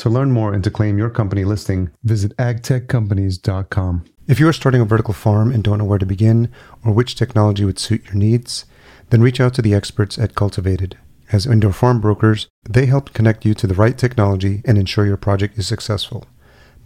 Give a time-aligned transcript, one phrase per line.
[0.00, 4.04] To learn more and to claim your company listing, visit agtechcompanies.com.
[4.26, 6.50] If you are starting a vertical farm and don't know where to begin
[6.82, 8.64] or which technology would suit your needs,
[9.10, 10.94] then reach out to the experts at Cultivatd.
[11.32, 15.18] As indoor farm brokers, they help connect you to the right technology and ensure your
[15.18, 16.24] project is successful.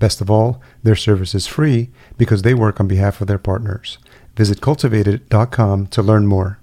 [0.00, 3.98] Best of all, their service is free because they work on behalf of their partners.
[4.34, 6.58] Visit cultivatd.com to learn more.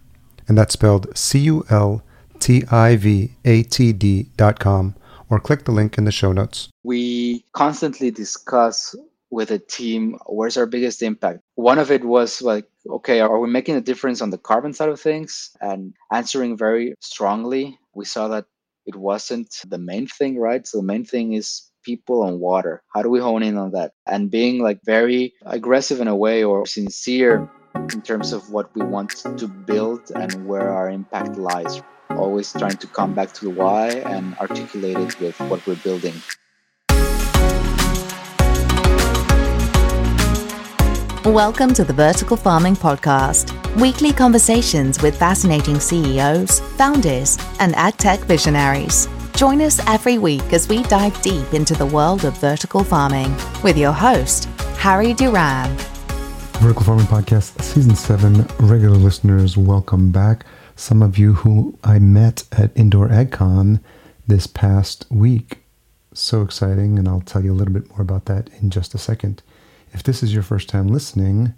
[0.50, 2.04] And that's spelled C U L
[2.40, 4.96] T I V A T D.com
[5.32, 6.70] or click the link in the show notes.
[6.84, 8.94] We constantly discuss
[9.32, 11.40] with a team where's our biggest impact.
[11.56, 14.90] One of it was like, okay, are we making a difference on the carbon side
[14.90, 15.56] of things?
[15.62, 18.46] And answering very strongly, we saw that
[18.86, 20.68] it wasn't the main thing, right?
[20.68, 22.84] So the main thing is people and water.
[22.94, 23.94] How do we hone in on that?
[24.06, 27.50] And being like very aggressive in a way or sincere
[27.94, 31.82] in terms of what we want to build and where our impact lies
[32.18, 36.14] always trying to come back to the why and articulate it with what we're building.
[41.26, 49.08] Welcome to the Vertical Farming Podcast, weekly conversations with fascinating CEOs, founders, and agtech visionaries.
[49.36, 53.78] Join us every week as we dive deep into the world of vertical farming with
[53.78, 54.46] your host,
[54.78, 55.70] Harry Duran.
[56.60, 58.46] Vertical Farming Podcast, Season 7.
[58.60, 60.46] Regular listeners, welcome back
[60.82, 63.82] some of you who I met at Indoor AgCon
[64.26, 65.60] this past week.
[66.12, 68.98] So exciting, and I'll tell you a little bit more about that in just a
[68.98, 69.44] second.
[69.94, 71.54] If this is your first time listening,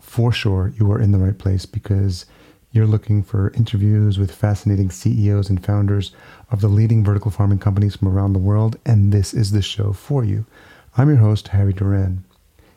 [0.00, 2.26] for sure you are in the right place because
[2.72, 6.10] you're looking for interviews with fascinating CEOs and founders
[6.50, 9.92] of the leading vertical farming companies from around the world, and this is the show
[9.92, 10.44] for you.
[10.96, 12.24] I'm your host, Harry Duran.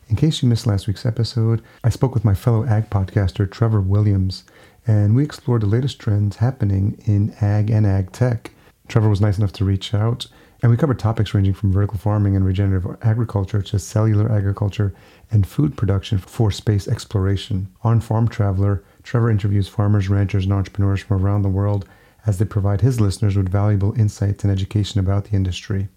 [0.09, 3.81] In case you missed last week's episode, I spoke with my fellow ag podcaster, Trevor
[3.81, 4.43] Williams,
[4.87, 8.51] and we explored the latest trends happening in ag and ag tech.
[8.87, 10.27] Trevor was nice enough to reach out,
[10.61, 14.93] and we covered topics ranging from vertical farming and regenerative agriculture to cellular agriculture
[15.31, 17.67] and food production for space exploration.
[17.83, 21.87] On Farm Traveler, Trevor interviews farmers, ranchers, and entrepreneurs from around the world
[22.25, 25.87] as they provide his listeners with valuable insights and education about the industry.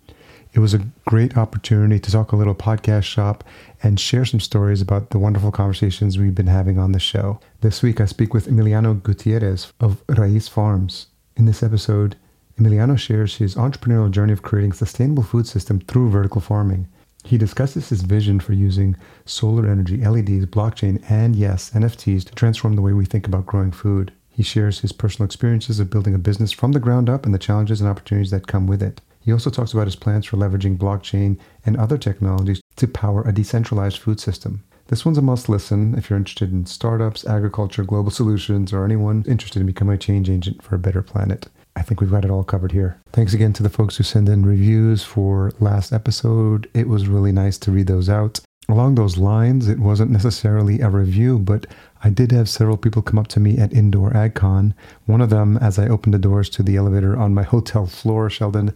[0.54, 3.42] It was a great opportunity to talk a little podcast shop
[3.82, 7.41] and share some stories about the wonderful conversations we've been having on the show.
[7.60, 11.09] This week, I speak with Emiliano Gutierrez of Raiz Farms.
[11.37, 12.14] In this episode,
[12.56, 16.87] Emiliano shares his entrepreneurial journey of creating a sustainable food system through vertical farming.
[17.25, 18.94] He discusses his vision for using
[19.25, 23.72] solar energy, LEDs, blockchain, and yes, NFTs to transform the way we think about growing
[23.72, 24.12] food.
[24.31, 27.41] He shares his personal experiences of building a business from the ground up and the
[27.41, 29.00] challenges and opportunities that come with it.
[29.24, 33.32] He also talks about his plans for leveraging blockchain and other technologies to power a
[33.32, 34.62] decentralized food system.
[34.88, 39.24] This one's a must listen if you're interested in startups, agriculture, global solutions, or anyone
[39.26, 41.48] interested in becoming a change agent for a better planet.
[41.74, 43.00] I think we've got it all covered here.
[43.12, 46.68] Thanks again to the folks who send in reviews for last episode.
[46.74, 48.40] It was really nice to read those out.
[48.68, 51.66] Along those lines, it wasn't necessarily a review, but
[52.02, 54.72] I did have several people come up to me at Indoor AgCon.
[55.04, 58.30] One of them, as I opened the doors to the elevator on my hotel floor,
[58.30, 58.74] Sheldon,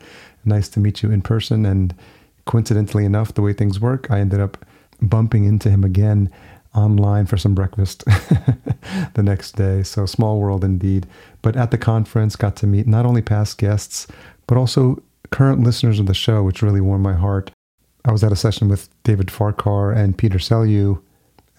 [0.49, 1.65] nice to meet you in person.
[1.65, 1.95] And
[2.47, 4.65] coincidentally enough, the way things work, I ended up
[5.01, 6.31] bumping into him again
[6.75, 8.05] online for some breakfast
[9.15, 9.83] the next day.
[9.83, 11.07] So small world indeed.
[11.43, 14.07] But at the conference, got to meet not only past guests,
[14.47, 17.51] but also current listeners of the show, which really warmed my heart.
[18.05, 21.03] I was at a session with David Farquhar and Peter Sellew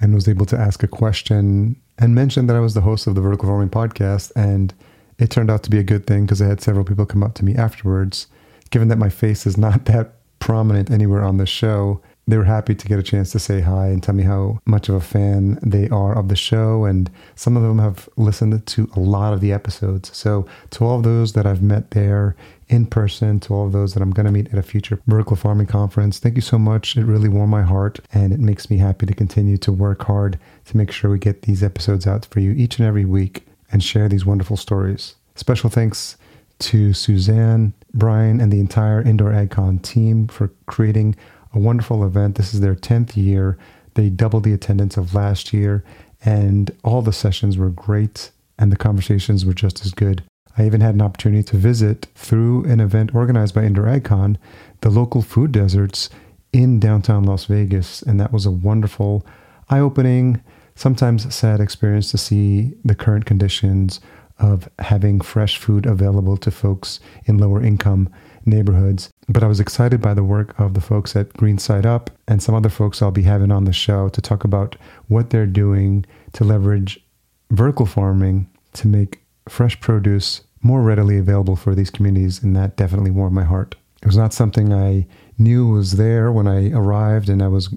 [0.02, 3.16] and was able to ask a question and mention that I was the host of
[3.16, 4.32] the Vertical Farming podcast.
[4.36, 4.74] And
[5.18, 7.36] it turned out to be a good thing because I had several people come up
[7.36, 8.28] to me afterwards.
[8.70, 12.76] Given that my face is not that prominent anywhere on the show, they were happy
[12.76, 15.58] to get a chance to say hi and tell me how much of a fan
[15.64, 16.86] they are of the show.
[16.86, 20.16] And some of them have listened to a lot of the episodes.
[20.16, 22.36] So, to all of those that I've met there
[22.68, 25.36] in person, to all of those that I'm going to meet at a future vertical
[25.36, 26.20] farming conference.
[26.20, 26.96] Thank you so much.
[26.96, 30.40] It really warmed my heart and it makes me happy to continue to work hard
[30.66, 33.84] to make sure we get these episodes out for you each and every week and
[33.84, 35.16] share these wonderful stories.
[35.36, 36.16] Special thanks
[36.60, 41.16] to Suzanne, Brian, and the entire Indoor AgCon team for creating
[41.54, 42.36] a wonderful event.
[42.36, 43.58] This is their 10th year.
[43.96, 45.84] They doubled the attendance of last year,
[46.24, 50.24] and all the sessions were great, and the conversations were just as good.
[50.58, 54.38] I even had an opportunity to visit through an event organized by Indoor AgCon
[54.82, 56.10] the local food deserts
[56.52, 59.26] in downtown Las Vegas, and that was a wonderful,
[59.70, 60.42] eye opening,
[60.76, 64.00] sometimes sad experience to see the current conditions
[64.40, 68.10] of having fresh food available to folks in lower income
[68.46, 69.10] neighborhoods.
[69.28, 72.42] But I was excited by the work of the folks at Green Side Up and
[72.42, 74.76] some other folks I'll be having on the show to talk about
[75.08, 77.04] what they're doing to leverage
[77.52, 82.42] vertical farming to make fresh produce more readily available for these communities.
[82.44, 83.76] And that definitely warmed my heart.
[84.02, 85.08] It was not something I
[85.38, 87.74] knew was there when I arrived, and I was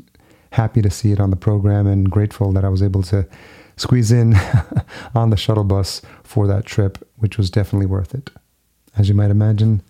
[0.53, 3.27] happy to see it on the program and grateful that I was able to
[3.83, 4.35] squeeze in
[5.15, 8.31] on the shuttle bus for that trip, which was definitely worth it.
[8.97, 9.83] As you might imagine,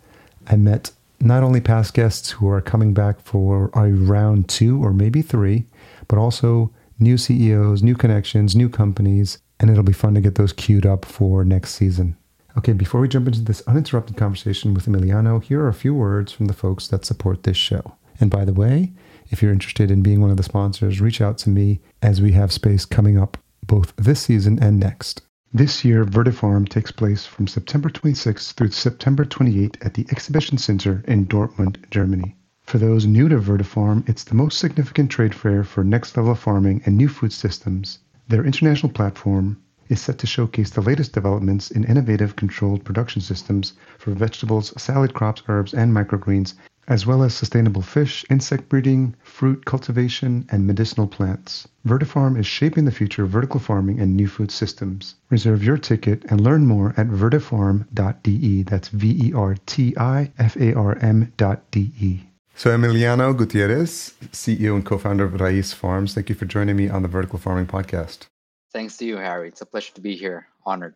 [0.47, 0.91] I met
[1.21, 5.67] not only past guests who are coming back for a round two or maybe three,
[6.09, 10.53] but also new CEOs, new connections, new companies, and it'll be fun to get those
[10.53, 12.17] queued up for next season.
[12.59, 16.33] Okay, before we jump into this uninterrupted conversation with Emiliano, here are a few words
[16.33, 17.97] from the folks that support this show.
[18.21, 18.93] And by the way,
[19.31, 22.33] if you're interested in being one of the sponsors, reach out to me as we
[22.33, 23.39] have space coming up
[23.73, 25.23] both this season and next.
[25.51, 31.03] This year, Vertifarm takes place from September 26th through September 28th at the Exhibition Center
[31.09, 32.37] in Dortmund, Germany.
[32.65, 36.83] For those new to Vertifarm, it's the most significant trade fair for next level farming
[36.85, 38.01] and new food systems.
[38.29, 39.57] Their international platform
[39.89, 45.15] is set to showcase the latest developments in innovative controlled production systems for vegetables, salad
[45.15, 46.55] crops, herbs, and microgreens
[46.89, 51.69] as well as sustainable fish, insect breeding, fruit cultivation, and medicinal plants.
[51.87, 55.15] Vertifarm is shaping the future of vertical farming and new food systems.
[55.31, 58.63] Reserve your ticket and learn more at vertifarm.de.
[58.65, 62.27] That's V E R T I F A R M.de.
[62.55, 66.89] So, Emiliano Gutierrez, CEO and co founder of Raiz Farms, thank you for joining me
[66.89, 68.27] on the Vertical Farming Podcast.
[68.73, 69.49] Thanks to you, Harry.
[69.49, 70.49] It's a pleasure to be here.
[70.65, 70.95] Honored.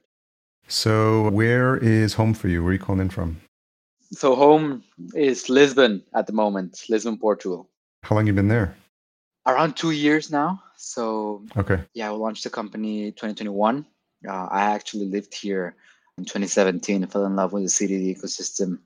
[0.69, 2.63] So, where is home for you?
[2.63, 3.41] Where are you calling in from?
[4.13, 4.85] So home
[5.15, 7.69] is Lisbon at the moment, Lisbon, Portugal.
[8.03, 8.77] How long you been there?
[9.47, 10.63] Around two years now.
[10.77, 13.85] So okay, yeah, we launched the company 2021.
[14.29, 15.75] Uh, I actually lived here
[16.19, 17.07] in 2017.
[17.07, 18.79] fell in love with the city, the ecosystem,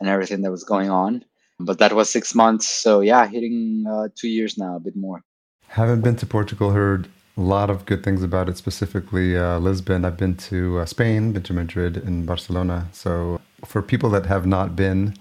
[0.00, 1.24] and everything that was going on.
[1.58, 2.66] But that was six months.
[2.66, 5.22] So yeah, hitting uh, two years now, a bit more.
[5.68, 6.70] Haven't been to Portugal.
[6.70, 10.04] Heard a lot of good things about it, specifically uh, Lisbon.
[10.04, 12.88] I've been to uh, Spain, been to Madrid and Barcelona.
[12.92, 15.14] So, for people that have not been,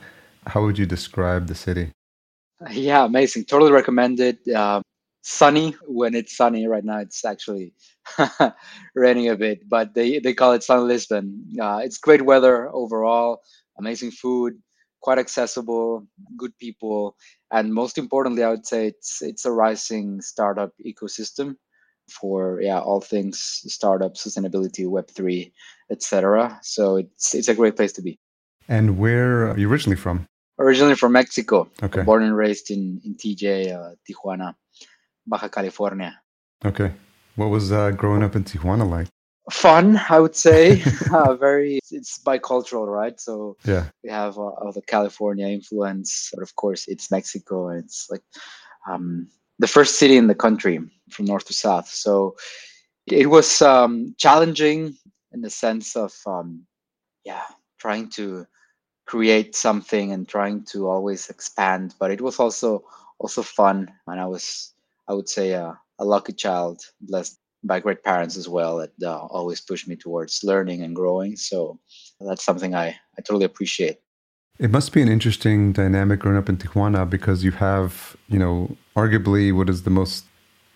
[0.47, 1.91] how would you describe the city?
[2.71, 3.45] Yeah, amazing.
[3.45, 4.47] Totally recommend it.
[4.47, 4.81] Uh,
[5.23, 6.67] sunny when it's sunny.
[6.67, 7.73] Right now, it's actually
[8.95, 11.43] raining a bit, but they, they call it Sun Lisbon.
[11.59, 13.41] Uh, it's great weather overall,
[13.77, 14.57] amazing food,
[15.01, 16.07] quite accessible,
[16.37, 17.17] good people,
[17.51, 21.57] and most importantly, I would say it's it's a rising startup ecosystem
[22.09, 25.51] for yeah all things startup sustainability web3
[25.91, 28.19] etc so it's it's a great place to be.
[28.67, 30.27] And where are you originally from?
[30.59, 31.69] Originally from mexico.
[31.83, 32.01] Okay.
[32.03, 34.55] Born and raised in in tj uh, tijuana
[35.27, 36.19] baja california.
[36.63, 36.91] Okay.
[37.35, 39.07] What was uh, growing up in tijuana like?
[39.51, 40.83] Fun i would say.
[41.13, 43.19] Uh, very it's bicultural right?
[43.19, 43.85] So yeah.
[44.03, 48.23] we have uh, the california influence but of course it's mexico and it's like
[48.89, 49.27] um,
[49.59, 51.87] the first city in the country from north to south.
[51.87, 52.35] So
[53.07, 54.97] it was um, challenging
[55.31, 56.65] in the sense of, um,
[57.23, 57.43] yeah,
[57.79, 58.45] trying to
[59.05, 61.93] create something and trying to always expand.
[61.99, 62.83] But it was also
[63.19, 64.73] also fun, and I was,
[65.07, 69.25] I would say, uh, a lucky child, blessed by great parents as well that uh,
[69.27, 71.35] always pushed me towards learning and growing.
[71.37, 71.79] So
[72.19, 73.97] that's something I, I totally appreciate.
[74.57, 78.75] It must be an interesting dynamic growing up in Tijuana because you have, you know,
[78.95, 80.23] arguably what is the most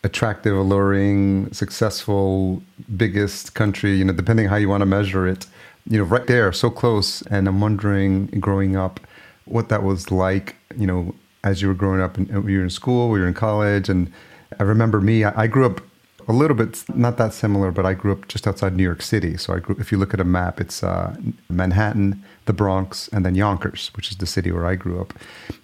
[0.04, 2.62] attractive, alluring, successful,
[2.98, 5.46] biggest country, you know, depending how you want to measure it,
[5.90, 7.22] you know, right there, so close.
[7.24, 9.00] And I'm wondering, growing up,
[9.46, 12.70] what that was like, you know, as you were growing up and you were in
[12.70, 13.88] school, we were in college.
[13.88, 14.12] And
[14.60, 15.82] I remember me, I, I grew up
[16.30, 19.36] a little bit, not that similar, but I grew up just outside New York City.
[19.36, 21.16] So I grew, if you look at a map, it's uh,
[21.50, 25.12] Manhattan, the Bronx, and then Yonkers, which is the city where I grew up.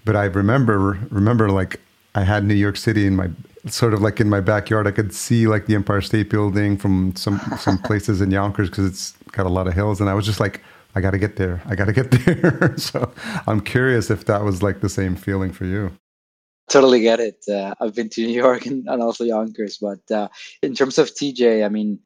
[0.05, 1.79] But I remember, remember like
[2.15, 3.29] I had New York City in my
[3.67, 4.87] sort of like in my backyard.
[4.87, 8.87] I could see like the Empire State Building from some some places in Yonkers because
[8.87, 10.61] it's got a lot of hills, and I was just like
[10.95, 11.61] I got to get there.
[11.67, 12.75] I got to get there.
[12.77, 13.13] so
[13.45, 15.91] I'm curious if that was like the same feeling for you.
[16.69, 17.43] Totally get it.
[17.47, 20.27] Uh, I've been to New York and, and also Yonkers, but uh,
[20.63, 21.99] in terms of TJ, I mean,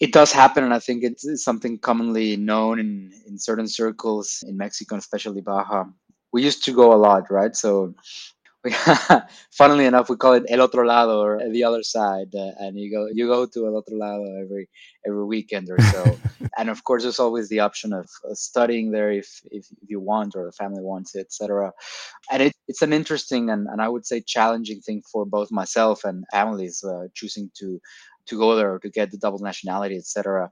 [0.00, 4.56] it does happen, and I think it's something commonly known in in certain circles in
[4.56, 5.84] Mexico, especially Baja.
[6.32, 7.54] We used to go a lot, right?
[7.54, 7.94] So
[8.64, 8.74] we,
[9.50, 12.90] funnily enough, we call it el otro lado or the other side, uh, and you
[12.90, 14.68] go you go to el otro lado every
[15.06, 16.18] every weekend or so.
[16.58, 20.00] and of course, there's always the option of uh, studying there if, if if you
[20.00, 21.72] want or the family wants it, etc.
[22.30, 26.04] And it, it's an interesting and, and I would say challenging thing for both myself
[26.04, 27.80] and families uh, choosing to
[28.26, 30.50] to go there or to get the double nationality, etc.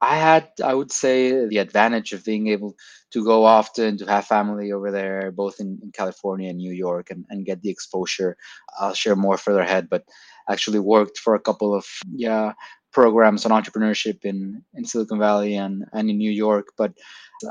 [0.00, 2.74] I had, I would say, the advantage of being able
[3.12, 7.10] to go often, to have family over there, both in, in California and New York,
[7.10, 8.36] and, and get the exposure.
[8.78, 10.04] I'll share more further ahead, but
[10.50, 12.52] actually worked for a couple of yeah
[12.92, 16.68] programs on entrepreneurship in, in Silicon Valley and, and in New York.
[16.78, 16.94] But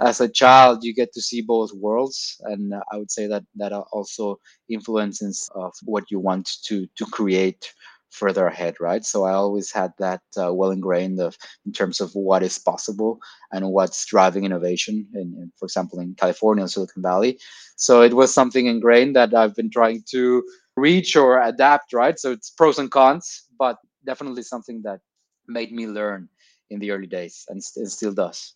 [0.02, 3.72] as a child, you get to see both worlds, and I would say that that
[3.72, 7.72] also influences of what you want to to create
[8.16, 9.04] further ahead, right?
[9.06, 13.20] So I always had that uh, well ingrained of in terms of what is possible
[13.52, 15.08] and what's driving innovation.
[15.14, 17.40] In, in, for example, in California and Silicon Valley.
[17.76, 20.44] So it was something ingrained that I've been trying to
[20.78, 22.18] reach or adapt, right?
[22.18, 25.00] So it's pros and cons, but definitely something that
[25.48, 26.30] made me learn
[26.70, 28.56] in the early days and st- still does.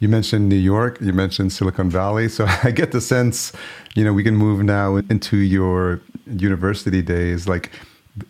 [0.00, 2.28] You mentioned New York, you mentioned Silicon Valley.
[2.28, 3.52] So I get the sense,
[3.94, 7.48] you know, we can move now into your university days.
[7.48, 7.72] Like,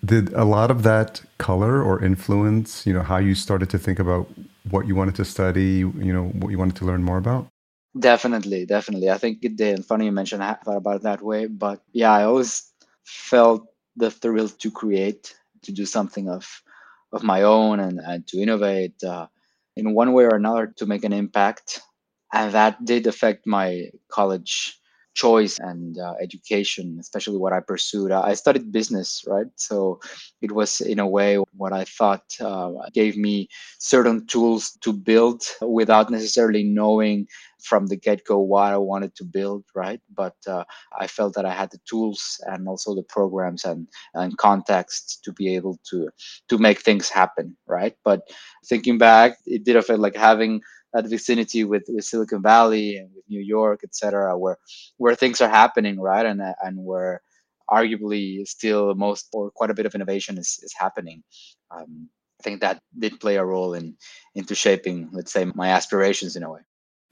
[0.04, 3.99] did a lot of that color or influence you know how you started to think
[3.99, 4.28] about
[4.71, 7.47] what you wanted to study you know what you wanted to learn more about?
[7.99, 9.11] Definitely definitely.
[9.11, 9.85] I think it did.
[9.85, 12.71] Funny you mentioned I thought about it that way but yeah i always
[13.04, 13.66] felt
[13.97, 16.62] the thrill to create to do something of
[17.12, 19.26] of my own and, and to innovate uh,
[19.76, 21.80] in one way or another to make an impact.
[22.33, 24.77] And that did affect my college
[25.25, 28.12] choice and uh, education, especially what I pursued.
[28.12, 29.50] I studied business, right?
[29.56, 30.00] So
[30.40, 33.48] it was, in a way, what I thought uh, gave me
[33.78, 37.26] certain tools to build without necessarily knowing
[37.68, 40.00] from the get go what I wanted to build, right?
[40.14, 40.64] But uh,
[40.98, 45.32] I felt that I had the tools and also the programs and, and context to
[45.32, 46.08] be able to
[46.50, 47.94] to make things happen, right?
[48.04, 48.20] But
[48.68, 50.60] thinking back, it did feel like having
[50.92, 54.59] that vicinity with, with Silicon Valley and with New York, et cetera, where
[54.97, 57.23] where things are happening, right, and and where
[57.71, 61.23] arguably still most or quite a bit of innovation is is happening.
[61.71, 62.09] Um,
[62.40, 63.97] I think that did play a role in
[64.35, 66.61] into shaping, let's say, my aspirations in a way.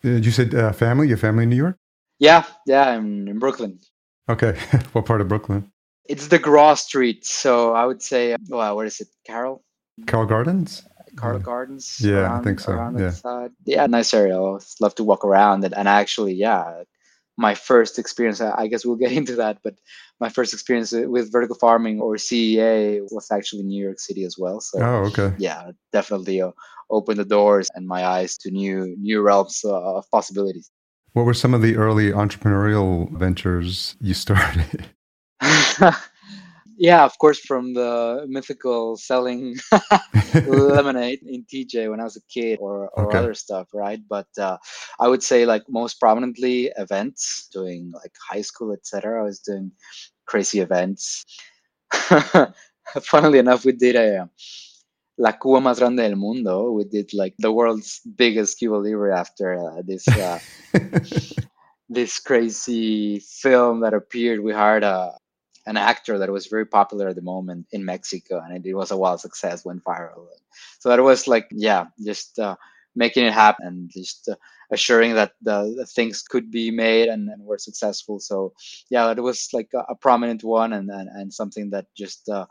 [0.02, 1.08] Did you said uh, family?
[1.08, 1.76] Your family in New York?
[2.18, 3.80] Yeah, yeah, I'm in Brooklyn.
[4.28, 4.58] Okay,
[4.92, 5.70] what part of Brooklyn?
[6.08, 9.64] It's the Graw Street, so I would say, well, what is it, Carroll?
[10.06, 10.84] Carroll Gardens.
[11.16, 11.98] Carroll Gardens.
[12.00, 12.94] Yeah, around, I think so.
[12.98, 13.10] yeah.
[13.10, 13.50] Side.
[13.64, 14.40] yeah, nice area.
[14.40, 16.82] I love to walk around and, and actually, yeah,
[17.38, 19.74] my first experience, I guess we'll get into that, but
[20.20, 24.36] my first experience with vertical farming or CEA was actually in New York City as
[24.38, 24.60] well.
[24.60, 25.34] So, oh, okay.
[25.38, 26.52] Yeah, definitely uh,
[26.90, 30.70] opened the doors and my eyes to new new realms uh, of possibilities.
[31.12, 34.86] What were some of the early entrepreneurial ventures you started?
[36.76, 39.56] yeah, of course, from the mythical selling
[40.46, 43.18] lemonade in TJ when I was a kid, or, or okay.
[43.18, 44.00] other stuff, right?
[44.08, 44.58] But uh,
[45.00, 49.20] I would say, like most prominently, events, doing like high school, etc.
[49.20, 49.72] I was doing
[50.26, 51.24] crazy events.
[53.02, 54.28] Funnily enough, we did a
[55.18, 56.72] La Cuba más grande del mundo.
[56.72, 60.06] We did like the world's biggest Cuba Libre after uh, this.
[60.08, 60.38] Uh,
[61.88, 64.40] this crazy film that appeared.
[64.40, 65.12] We hired a
[65.66, 68.96] an actor that was very popular at the moment in Mexico, and it, was a
[68.96, 70.26] wild success, went viral.
[70.78, 72.56] So that was like, yeah, just uh,
[72.94, 74.36] making it happen and just uh,
[74.70, 78.20] assuring that the, the, things could be made and, and were successful.
[78.20, 78.52] So
[78.90, 82.46] yeah, it was like a, a prominent one and, and, and something that just, uh,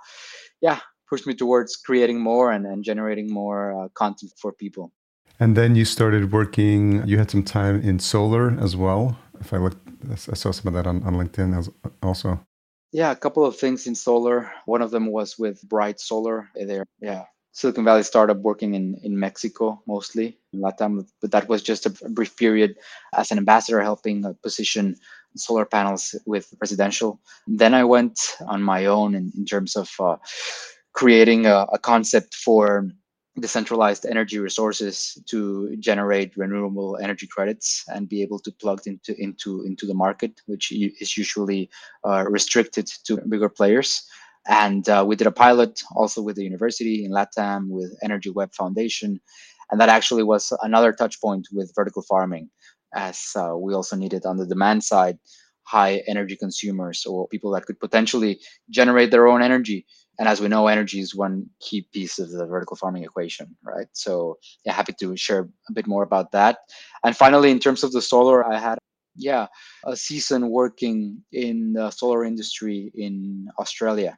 [0.62, 0.80] yeah,
[1.10, 4.92] pushed me towards creating more and, and generating more uh, content for people.
[5.40, 9.18] And then you started working, you had some time in solar as well.
[9.42, 9.78] If I looked,
[10.12, 11.70] I saw some of that on, on LinkedIn as
[12.02, 12.46] also.
[12.92, 14.52] Yeah, a couple of things in solar.
[14.66, 16.50] One of them was with Bright Solar.
[16.56, 21.62] There, yeah, Silicon Valley startup working in, in Mexico mostly, in Latam, but that was
[21.62, 22.76] just a brief period
[23.14, 24.96] as an ambassador helping position
[25.38, 27.20] solar panels with residential.
[27.48, 30.18] Then I went on my own in, in terms of uh,
[30.94, 32.90] creating a, a concept for
[33.40, 39.64] decentralized energy resources to generate renewable energy credits and be able to plug into into
[39.66, 41.70] into the market, which is usually
[42.08, 44.08] uh, restricted to bigger players.
[44.48, 48.54] And uh, we did a pilot also with the university in LATAM with Energy Web
[48.54, 49.20] Foundation.
[49.72, 52.50] and that actually was another touch point with vertical farming,
[52.94, 55.18] as uh, we also needed on the demand side
[55.66, 58.40] high energy consumers or people that could potentially
[58.70, 59.86] generate their own energy.
[60.18, 63.88] And as we know, energy is one key piece of the vertical farming equation, right?
[63.92, 66.60] So, yeah, happy to share a bit more about that.
[67.04, 68.78] And finally, in terms of the solar, I had
[69.16, 69.48] yeah
[69.86, 74.18] a season working in the solar industry in Australia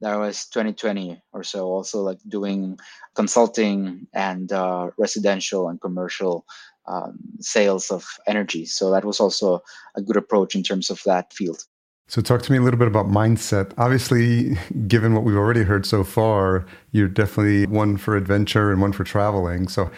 [0.00, 2.78] that was 2020 or so also like doing
[3.14, 6.46] consulting and uh, residential and commercial
[6.86, 9.60] um, sales of energy so that was also
[9.96, 11.64] a good approach in terms of that field
[12.10, 15.86] so talk to me a little bit about mindset obviously given what we've already heard
[15.86, 19.90] so far you're definitely one for adventure and one for traveling so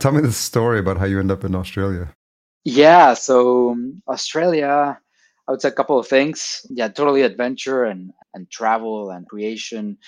[0.00, 2.12] tell me the story about how you end up in australia
[2.64, 4.98] yeah so um, australia
[5.50, 6.64] I would say a couple of things.
[6.70, 9.98] Yeah, totally adventure and and travel and creation.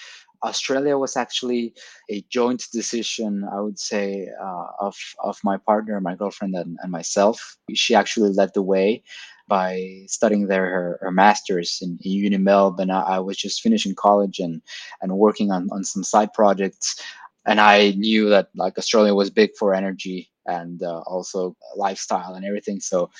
[0.44, 1.74] Australia was actually
[2.08, 6.92] a joint decision, I would say, uh, of of my partner, my girlfriend, and, and
[6.92, 7.56] myself.
[7.74, 9.02] She actually led the way
[9.48, 13.94] by studying there her, her master's in, in UniMelb, and I, I was just finishing
[13.94, 14.62] college and
[15.00, 17.00] and working on on some side projects.
[17.46, 22.44] And I knew that like Australia was big for energy and uh, also lifestyle and
[22.44, 22.80] everything.
[22.80, 23.10] So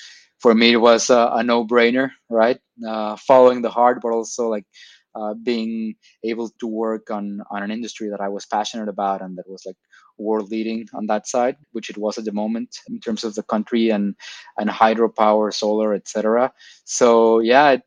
[0.43, 4.65] for me it was a, a no-brainer right uh, following the heart but also like
[5.15, 9.37] uh, being able to work on on an industry that i was passionate about and
[9.37, 9.77] that was like
[10.17, 13.43] world leading on that side which it was at the moment in terms of the
[13.43, 14.15] country and
[14.57, 16.51] and hydropower solar etc
[16.85, 17.81] so yeah it,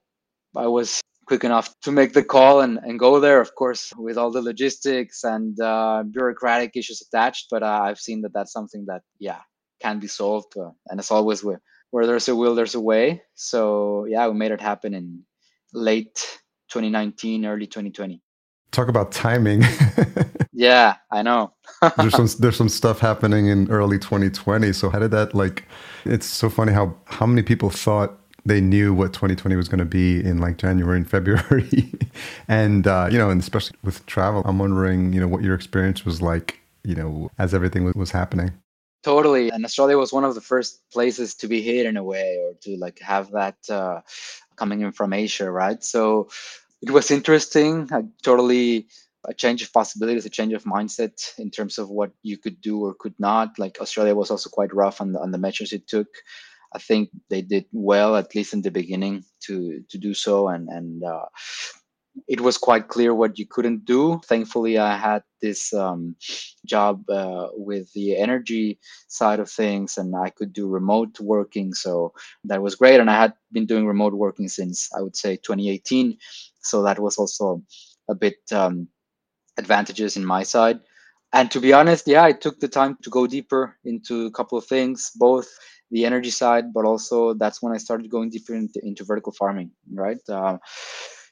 [0.57, 4.17] i was quick enough to make the call and, and go there of course with
[4.17, 8.85] all the logistics and uh, bureaucratic issues attached but uh, i've seen that that's something
[8.87, 9.41] that yeah
[9.81, 13.23] can be solved uh, and as always with where there's a will, there's a way.
[13.35, 15.23] So yeah, we made it happen in
[15.73, 16.15] late
[16.71, 18.21] 2019, early 2020.
[18.71, 19.63] Talk about timing.
[20.57, 21.53] yeah, I know.
[21.99, 24.73] there's some there's some stuff happening in early 2020.
[24.73, 25.65] So how did that like?
[26.07, 29.85] It's so funny how how many people thought they knew what 2020 was going to
[29.85, 31.93] be in like January and February,
[32.49, 36.07] and uh, you know, and especially with travel, I'm wondering, you know, what your experience
[36.07, 38.51] was like, you know, as everything was, was happening.
[39.03, 39.51] Totally.
[39.51, 42.55] And Australia was one of the first places to be hit in a way or
[42.63, 44.01] to like have that uh,
[44.57, 45.85] coming in from Asia, right?
[45.85, 46.29] So
[46.83, 47.89] it was interesting.
[47.93, 48.89] I totally
[49.27, 52.85] a change of possibilities, a change of mindset in terms of what you could do
[52.85, 53.59] or could not.
[53.59, 56.09] Like Australia was also quite rough on the, on the measures it took.
[56.73, 60.69] I think they did well, at least in the beginning, to to do so, and
[60.69, 61.27] and uh,
[62.29, 64.21] it was quite clear what you couldn't do.
[64.27, 66.17] Thankfully, I had this um,
[66.65, 71.75] job uh, with the energy side of things, and I could do remote working.
[71.75, 72.13] So
[72.45, 73.01] that was great.
[73.01, 76.19] And I had been doing remote working since I would say 2018.
[76.61, 77.63] So that was also
[78.09, 78.89] a bit um,
[79.59, 80.81] advantages in my side.
[81.33, 84.57] And to be honest, yeah, I took the time to go deeper into a couple
[84.59, 85.49] of things, both
[85.91, 89.71] the energy side, but also that's when I started going deeper into, into vertical farming,
[89.93, 90.21] right?
[90.29, 90.59] Uh,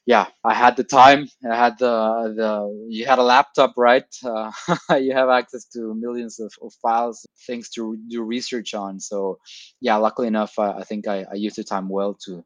[0.07, 1.29] yeah, I had the time.
[1.51, 2.87] I had the the.
[2.91, 4.05] You had a laptop, right?
[4.23, 4.53] Uh,
[4.99, 9.01] you have access to millions of, of, files, things to do research on.
[9.01, 9.39] So,
[9.81, 12.45] yeah, luckily enough, I, I think I, I, used the time well to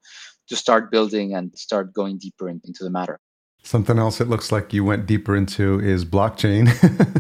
[0.49, 3.19] to start building and start going deeper in, into the matter.
[3.63, 6.69] Something else it looks like you went deeper into is blockchain.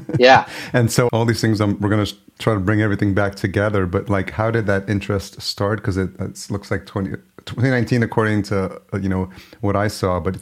[0.18, 0.48] yeah.
[0.72, 3.84] And so all these things, um, we're going to try to bring everything back together.
[3.84, 5.80] But like, how did that interest start?
[5.80, 7.16] Because it, it looks like 20,
[7.48, 9.28] 2019 according to uh, you know
[9.60, 10.36] what i saw but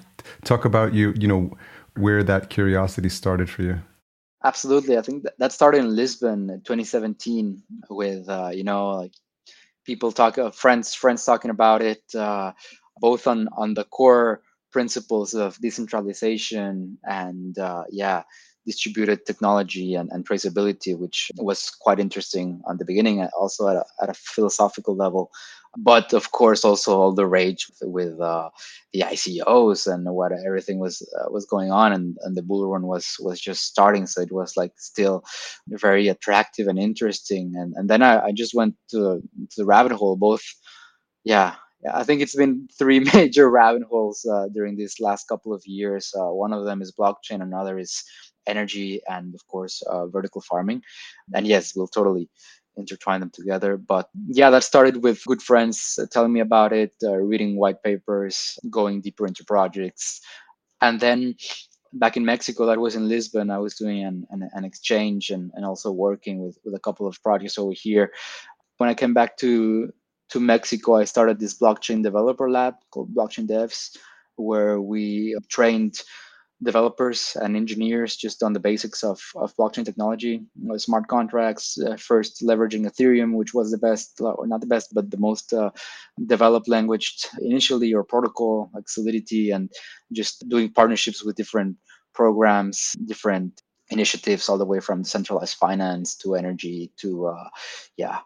[0.45, 1.57] talk about you you know
[1.97, 3.81] where that curiosity started for you
[4.45, 9.13] absolutely i think that, that started in lisbon in 2017 with uh, you know like
[9.85, 12.53] people talk uh, friends friends talking about it uh,
[12.99, 18.23] both on on the core principles of decentralization and uh, yeah
[18.67, 23.85] distributed technology and, and traceability which was quite interesting on the beginning also at a,
[24.03, 25.31] at a philosophical level.
[25.79, 28.51] But of course also all the rage with uh,
[28.93, 32.87] the ICOs and what everything was uh, was going on and, and the bull run
[32.87, 34.07] was was just starting.
[34.07, 35.23] So it was like still
[35.69, 37.53] very attractive and interesting.
[37.57, 40.43] And and then I, I just went to, to the rabbit hole both
[41.25, 41.57] yeah
[41.93, 46.13] I think it's been three major rabbit holes uh, during these last couple of years.
[46.17, 48.05] Uh, one of them is blockchain, another is
[48.47, 50.83] energy, and of course, uh, vertical farming.
[51.35, 52.29] And yes, we'll totally
[52.77, 53.77] intertwine them together.
[53.77, 58.59] But yeah, that started with good friends telling me about it, uh, reading white papers,
[58.71, 60.21] going deeper into projects.
[60.81, 61.37] And then
[61.93, 65.51] back in Mexico, that was in Lisbon, I was doing an, an, an exchange and,
[65.55, 68.13] and also working with, with a couple of projects over here.
[68.77, 69.93] When I came back to
[70.31, 73.97] to Mexico, I started this blockchain developer lab called Blockchain Devs,
[74.37, 76.01] where we trained
[76.63, 80.43] developers and engineers just on the basics of, of blockchain technology,
[80.79, 85.11] smart contracts, uh, first leveraging Ethereum, which was the best, or not the best, but
[85.11, 85.71] the most uh,
[86.27, 89.71] developed language initially, or protocol like Solidity, and
[90.13, 91.77] just doing partnerships with different
[92.15, 97.49] programs, different initiatives all the way from centralized finance to energy to uh,
[97.97, 98.19] yeah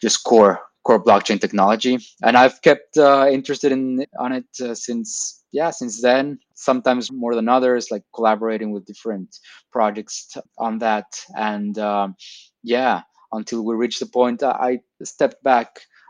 [0.00, 1.98] just core core blockchain technology.
[2.22, 7.34] And i've kept uh, interested in on it uh, since yeah since then sometimes more
[7.34, 9.28] than others like collaborating with different
[9.70, 11.08] projects on that.
[11.36, 12.16] And um,
[12.62, 15.68] yeah until we reached the point i stepped back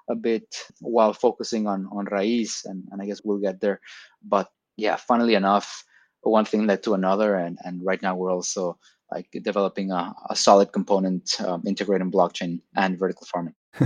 [0.09, 0.49] a bit
[0.81, 3.81] while focusing on on Raiz, and, and i guess we'll get there.
[4.23, 5.69] But yeah funnily enough
[6.23, 8.79] one thing led to another and and right now we're also
[9.11, 13.55] like developing a, a solid component um, integrating blockchain and vertical farming.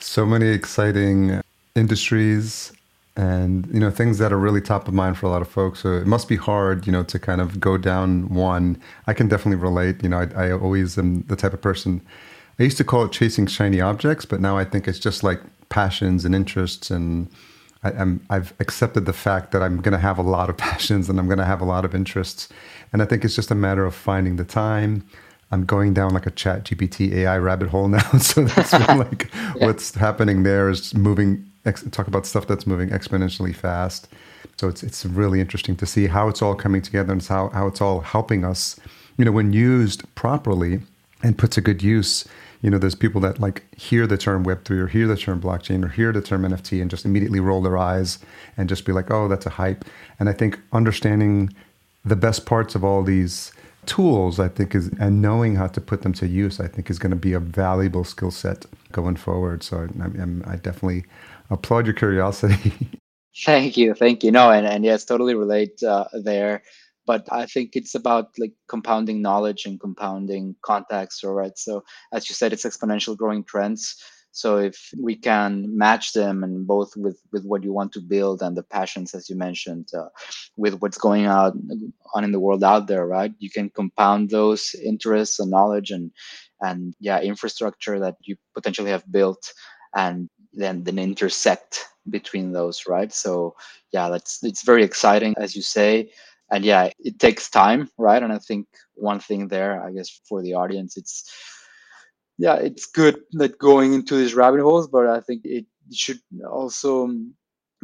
[0.00, 1.40] So many exciting
[1.74, 2.72] industries
[3.16, 5.80] and you know things that are really top of mind for a lot of folks.
[5.80, 8.80] So it must be hard you know to kind of go down one.
[9.08, 10.02] I can definitely relate.
[10.02, 12.00] You know i, I always am the type of person
[12.58, 15.40] i used to call it chasing shiny objects but now i think it's just like
[15.68, 17.28] passions and interests and
[17.82, 21.08] I, am I've accepted the fact that I'm going to have a lot of passions
[21.08, 22.48] and I'm going to have a lot of interests,
[22.92, 25.06] and I think it's just a matter of finding the time.
[25.50, 29.66] I'm going down like a Chat GPT AI rabbit hole now, so that's like yeah.
[29.66, 31.44] what's happening there is moving.
[31.90, 34.08] Talk about stuff that's moving exponentially fast.
[34.56, 37.66] So it's it's really interesting to see how it's all coming together and how how
[37.66, 38.78] it's all helping us.
[39.18, 40.80] You know, when used properly
[41.22, 42.26] and put to good use,
[42.60, 45.84] you know, there's people that like hear the term Web3 or hear the term blockchain
[45.84, 48.18] or hear the term NFT and just immediately roll their eyes
[48.56, 49.84] and just be like, oh, that's a hype.
[50.18, 51.54] And I think understanding
[52.04, 53.52] the best parts of all these
[53.86, 56.98] tools, I think, is and knowing how to put them to use, I think, is
[56.98, 59.62] going to be a valuable skill set going forward.
[59.62, 61.04] So I, I, I definitely
[61.50, 62.88] applaud your curiosity.
[63.44, 64.32] thank you, thank you.
[64.32, 66.62] No, and and yes, totally relate uh, there
[67.08, 71.58] but I think it's about like compounding knowledge and compounding context, all right?
[71.58, 73.96] So as you said, it's exponential growing trends.
[74.32, 78.42] So if we can match them and both with with what you want to build
[78.42, 80.10] and the passions, as you mentioned, uh,
[80.56, 83.32] with what's going on on in the world out there, right?
[83.38, 86.12] You can compound those interests and knowledge and
[86.60, 89.42] and yeah, infrastructure that you potentially have built,
[89.96, 93.12] and then then intersect between those, right?
[93.12, 93.56] So
[93.92, 96.10] yeah, that's it's very exciting, as you say
[96.50, 98.22] and yeah it takes time right?
[98.22, 101.30] And i think one thing there i guess for the audience it's
[102.38, 107.08] yeah it's good that going into these rabbit holes but i think it should also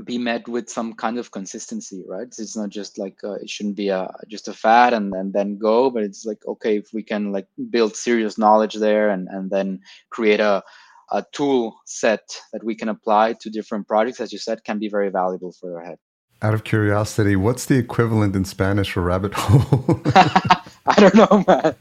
[0.04, 2.26] be met with some kind of consistency right?
[2.26, 5.58] It's not just like uh, it shouldn't be a just a fad and, and then
[5.58, 9.50] go but it's like okay if we can like build serious knowledge there and and
[9.50, 10.62] then create a
[11.12, 14.88] a tool set that we can apply to different projects as you said can be
[14.88, 15.98] very valuable for their head
[16.44, 20.00] out of curiosity, what's the equivalent in Spanish for rabbit hole?
[20.86, 21.74] I don't know, man.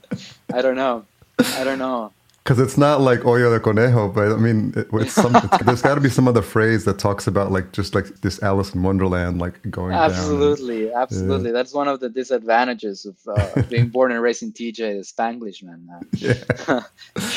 [0.53, 1.05] I don't know.
[1.37, 2.13] I don't know.
[2.43, 5.81] Because it's not like hoyo de conejo, but I mean, it, it's some, it's, there's
[5.81, 8.83] got to be some other phrase that talks about like just like this Alice in
[8.83, 11.01] Wonderland, like going absolutely, down.
[11.03, 11.49] absolutely.
[11.49, 11.53] Yeah.
[11.53, 15.61] That's one of the disadvantages of uh, being born and raised in TJ, is Spanglish,
[15.63, 15.87] man.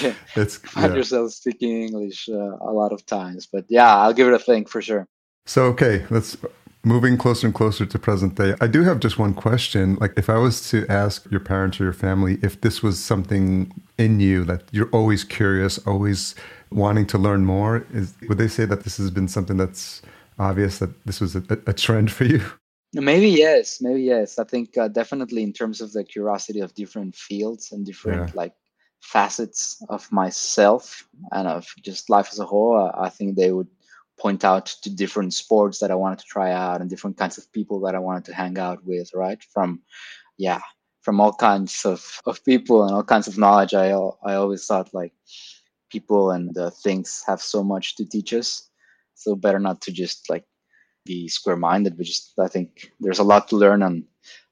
[0.02, 0.98] Yeah, it's find yeah.
[0.98, 4.68] yourself speaking English uh, a lot of times, but yeah, I'll give it a think
[4.68, 5.06] for sure.
[5.46, 6.36] So okay, let's
[6.86, 9.96] moving closer and closer to present day, I do have just one question.
[10.00, 13.72] Like, if I was to ask your parents or your family if this was something
[13.98, 16.36] in you that you're always curious, always
[16.70, 20.00] wanting to learn more, is would they say that this has been something that's
[20.38, 22.40] obvious that this was a, a trend for you?
[22.92, 24.38] Maybe yes, maybe yes.
[24.38, 28.34] I think uh, definitely in terms of the curiosity of different fields and different yeah.
[28.34, 28.54] like
[29.00, 33.68] facets of myself and of just life as a whole, uh, I think they would
[34.18, 37.52] point out to different sports that I wanted to try out and different kinds of
[37.52, 39.42] people that I wanted to hang out with, right?
[39.52, 39.82] From,
[40.38, 40.60] yeah,
[41.02, 43.74] from all kinds of, of people and all kinds of knowledge.
[43.74, 45.12] I, I always thought like
[45.90, 48.70] people and uh, things have so much to teach us.
[49.14, 50.44] So better not to just like
[51.04, 54.04] be square minded, but just I think there's a lot to learn and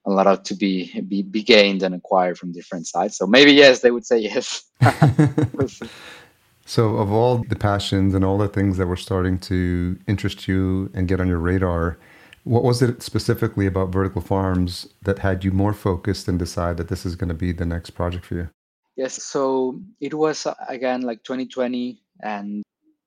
[0.06, 3.16] a lot to be, be, be gained and acquired from different sides.
[3.16, 4.64] So maybe yes, they would say yes.
[6.66, 10.90] So, of all the passions and all the things that were starting to interest you
[10.94, 11.98] and get on your radar,
[12.44, 16.88] what was it specifically about vertical farms that had you more focused and decide that
[16.88, 18.48] this is going to be the next project for you?
[18.96, 22.62] Yes, so it was again like 2020, and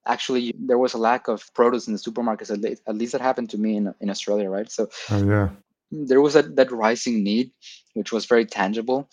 [0.05, 2.51] actually there was a lack of produce in the supermarkets.
[2.51, 4.69] At least, at least that happened to me in, in Australia, right?
[4.69, 5.49] So, oh, yeah,
[5.91, 7.51] there was that rising need,
[7.93, 9.09] which was very tangible,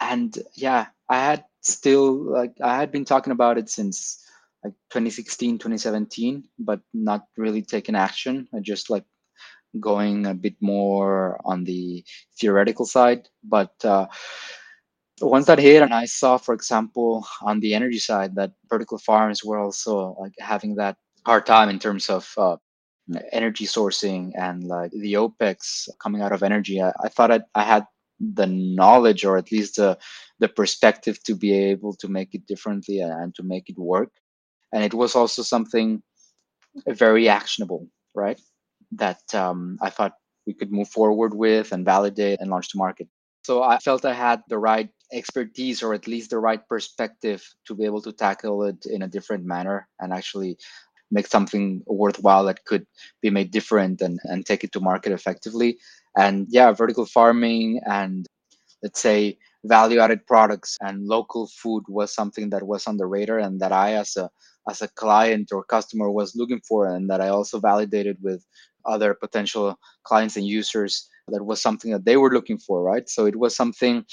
[0.00, 4.24] and yeah, I had still like I had been talking about it since
[4.64, 8.48] like 2016, 2017, but not really taken action.
[8.54, 9.04] I just like
[9.80, 12.04] going a bit more on the
[12.38, 13.28] theoretical side.
[13.44, 14.06] But uh,
[15.20, 19.44] once that hit, and I saw, for example, on the energy side, that vertical farms
[19.44, 22.56] were also like having that hard time in terms of uh,
[23.32, 26.82] energy sourcing and like the opex coming out of energy.
[26.82, 27.86] I, I thought I, I had
[28.20, 29.98] the knowledge or at least the
[30.38, 34.10] the perspective to be able to make it differently and to make it work.
[34.72, 36.02] And it was also something
[36.88, 38.40] very actionable, right?
[38.92, 40.14] That um, I thought
[40.46, 43.08] we could move forward with and validate and launch to market.
[43.44, 47.74] So I felt I had the right expertise or at least the right perspective to
[47.74, 50.58] be able to tackle it in a different manner and actually
[51.10, 52.86] make something worthwhile that could
[53.22, 55.78] be made different and, and take it to market effectively.
[56.16, 58.26] And yeah, vertical farming and
[58.82, 63.38] let's say value added products and local food was something that was on the radar
[63.38, 64.30] and that I as a
[64.68, 68.44] as a client or customer was looking for and that I also validated with
[68.84, 73.08] other potential clients and users that was something that they were looking for, right?
[73.08, 74.04] So it was something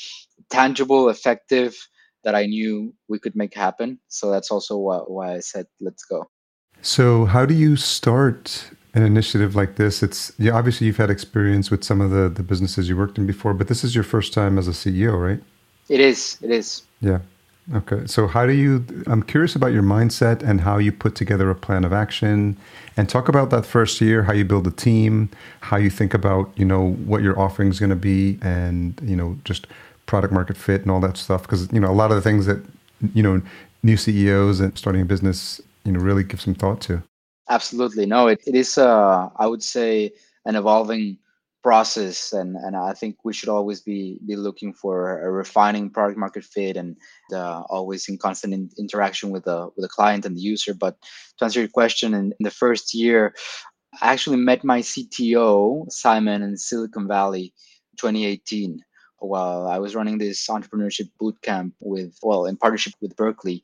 [0.50, 1.76] tangible, effective
[2.24, 4.00] that I knew we could make happen.
[4.08, 6.26] So that's also why, why I said, let's go.
[6.82, 10.04] So, how do you start an initiative like this?
[10.04, 13.26] It's yeah, obviously you've had experience with some of the the businesses you worked in
[13.26, 15.42] before, but this is your first time as a CEO, right?
[15.90, 16.38] It is.
[16.42, 16.84] It is.
[17.02, 17.20] Yeah.
[17.74, 18.06] Okay.
[18.08, 18.86] So, how do you?
[19.08, 22.58] I'm curious about your mindset and how you put together a plan of action,
[22.98, 25.30] and talk about that first year, how you build a team,
[25.62, 29.16] how you think about you know what your offering is going to be, and you
[29.16, 29.68] know just
[30.06, 31.44] product market fit and all that stuff.
[31.44, 32.62] Because you know a lot of the things that
[33.14, 33.42] you know
[33.82, 37.02] new CEOs and starting a business you know really give some thought to
[37.50, 38.06] absolutely.
[38.06, 40.12] No it, it is uh i would say
[40.46, 41.18] an evolving
[41.64, 46.20] process and and i think we should always be be looking for a refining product
[46.20, 46.98] market fit and
[47.32, 50.74] uh, always in constant in, interaction with the with the client and the user.
[50.74, 50.98] But
[51.38, 53.34] to answer your question in, in the first year
[54.02, 57.54] i actually met my cto simon in silicon valley
[57.98, 58.84] 2018
[59.20, 63.64] while i was running this entrepreneurship boot camp with well in partnership with berkeley.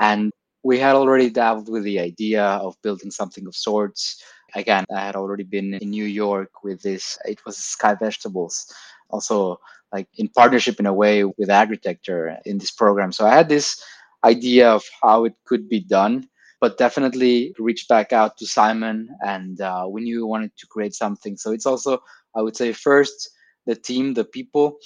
[0.00, 0.32] And
[0.68, 4.22] we had already dabbled with the idea of building something of sorts.
[4.54, 8.70] Again, I had already been in New York with this, it was Sky Vegetables,
[9.08, 9.58] also
[9.94, 13.12] like in partnership in a way with Agritecture in this program.
[13.12, 13.82] So I had this
[14.24, 16.28] idea of how it could be done,
[16.60, 20.94] but definitely reached back out to Simon and uh, we knew we wanted to create
[20.94, 21.38] something.
[21.38, 22.02] So it's also,
[22.36, 23.30] I would say, first
[23.64, 24.76] the team, the people,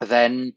[0.00, 0.52] then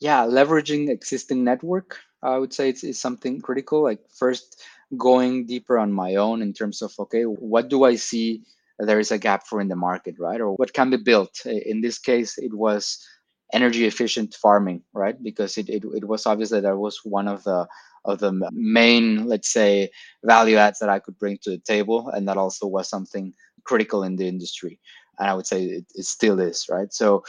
[0.00, 3.82] yeah, leveraging existing network I would say it's, it's something critical.
[3.82, 4.62] Like first
[4.96, 8.42] going deeper on my own in terms of okay, what do I see
[8.78, 10.40] there is a gap for in the market, right?
[10.40, 11.44] Or what can be built?
[11.46, 13.04] In this case, it was
[13.52, 15.20] energy efficient farming, right?
[15.22, 17.66] Because it, it, it was obvious that that was one of the
[18.04, 19.90] of the main, let's say,
[20.24, 24.04] value adds that I could bring to the table, and that also was something critical
[24.04, 24.78] in the industry.
[25.18, 26.92] And I would say it, it still is, right?
[26.92, 27.24] So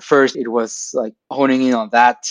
[0.00, 2.24] first, it was like honing in on that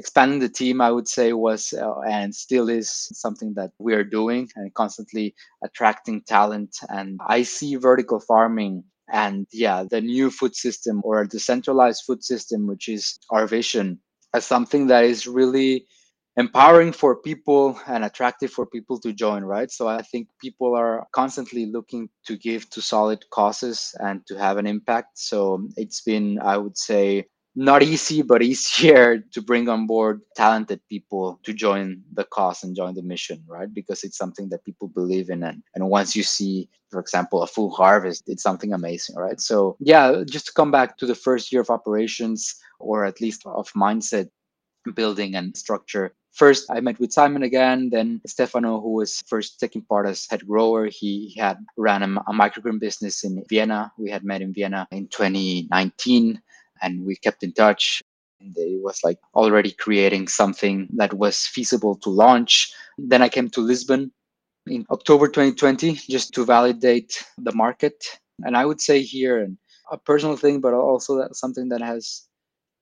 [0.00, 2.88] expanding the team i would say was uh, and still is
[3.24, 5.26] something that we are doing and constantly
[5.68, 8.74] attracting talent and i see vertical farming
[9.12, 13.98] and yeah the new food system or a decentralized food system which is our vision
[14.34, 15.86] as something that is really
[16.36, 19.70] empowering for people and attractive for people to join right?
[19.70, 24.56] So i think people are constantly looking to give to solid causes and to have
[24.56, 25.18] an impact.
[25.18, 30.80] So it's been i would say not easy, but easier to bring on board talented
[30.88, 33.72] people to join the cause and join the mission, right?
[33.72, 35.42] Because it's something that people believe in.
[35.42, 39.40] And, and once you see, for example, a full harvest, it's something amazing, right?
[39.40, 43.42] So, yeah, just to come back to the first year of operations, or at least
[43.46, 44.30] of mindset
[44.94, 46.14] building and structure.
[46.32, 47.90] First, I met with Simon again.
[47.90, 52.32] Then Stefano, who was first taking part as head grower, he had ran a, a
[52.32, 53.92] microgreen business in Vienna.
[53.98, 56.40] We had met in Vienna in 2019
[56.82, 58.02] and we kept in touch.
[58.40, 62.72] And it was like already creating something that was feasible to launch.
[62.96, 64.12] Then I came to Lisbon
[64.66, 68.04] in October 2020 just to validate the market.
[68.44, 69.58] And I would say here, and
[69.90, 72.26] a personal thing, but also something that has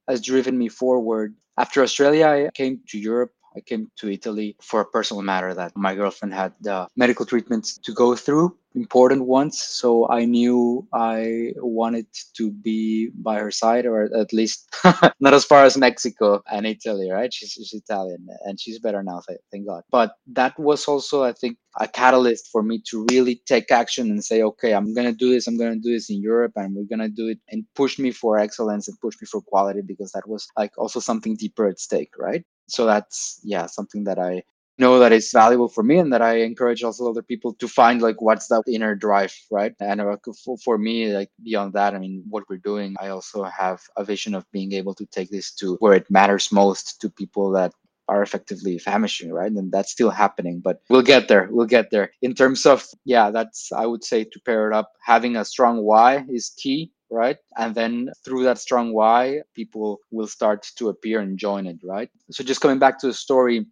[0.07, 1.35] has driven me forward.
[1.59, 5.77] After Australia, I came to Europe I came to Italy for a personal matter that
[5.77, 9.59] my girlfriend had uh, medical treatments to go through, important ones.
[9.59, 14.69] So I knew I wanted to be by her side, or at least
[15.21, 17.33] not as far as Mexico and Italy, right?
[17.33, 19.83] She's, she's Italian and she's better now, thank God.
[19.91, 24.25] But that was also, I think, a catalyst for me to really take action and
[24.25, 25.47] say, okay, I'm going to do this.
[25.47, 27.99] I'm going to do this in Europe and we're going to do it and push
[27.99, 31.69] me for excellence and push me for quality because that was like also something deeper
[31.69, 32.45] at stake, right?
[32.69, 34.43] so that's yeah something that i
[34.79, 38.01] know that it's valuable for me and that I encourage also other people to find
[38.01, 39.75] like what's that inner drive, right?
[39.81, 40.17] And uh,
[40.64, 44.35] for me, like beyond that, I mean, what we're doing, I also have a vision
[44.35, 47.73] of being able to take this to where it matters most to people that
[48.09, 49.53] are effectively famishing, right?
[49.53, 51.49] And that's still happening, but we'll get there.
[51.51, 52.11] We'll get there.
[52.23, 55.85] In terms of, yeah, that's, I would say to pair it up, having a strong
[55.85, 57.37] why is key, right?
[57.59, 62.09] And then through that strong why, people will start to appear and join it, right?
[62.31, 63.67] So just coming back to the story,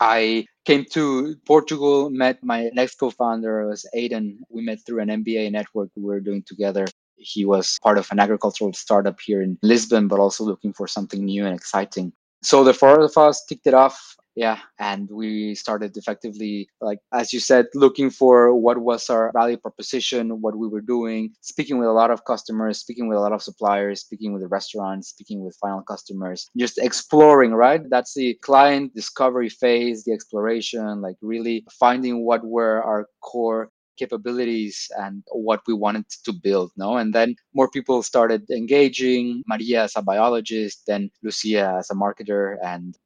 [0.00, 4.38] I came to Portugal, met my next co-founder was Aiden.
[4.48, 6.86] We met through an MBA network we were doing together.
[7.16, 11.24] He was part of an agricultural startup here in Lisbon, but also looking for something
[11.24, 12.12] new and exciting.
[12.42, 17.32] So the four of us kicked it off yeah and we started effectively like as
[17.32, 21.88] you said looking for what was our value proposition what we were doing speaking with
[21.88, 25.44] a lot of customers speaking with a lot of suppliers speaking with the restaurants speaking
[25.44, 27.82] with final customers just exploring right?
[27.90, 34.90] That's the client discovery phase the exploration like really finding what were our core capabilities
[34.98, 36.96] and what we wanted to build no?
[36.96, 39.44] And then more people started engaging.
[39.46, 42.96] Maria as a biologist then lucia as a marketer and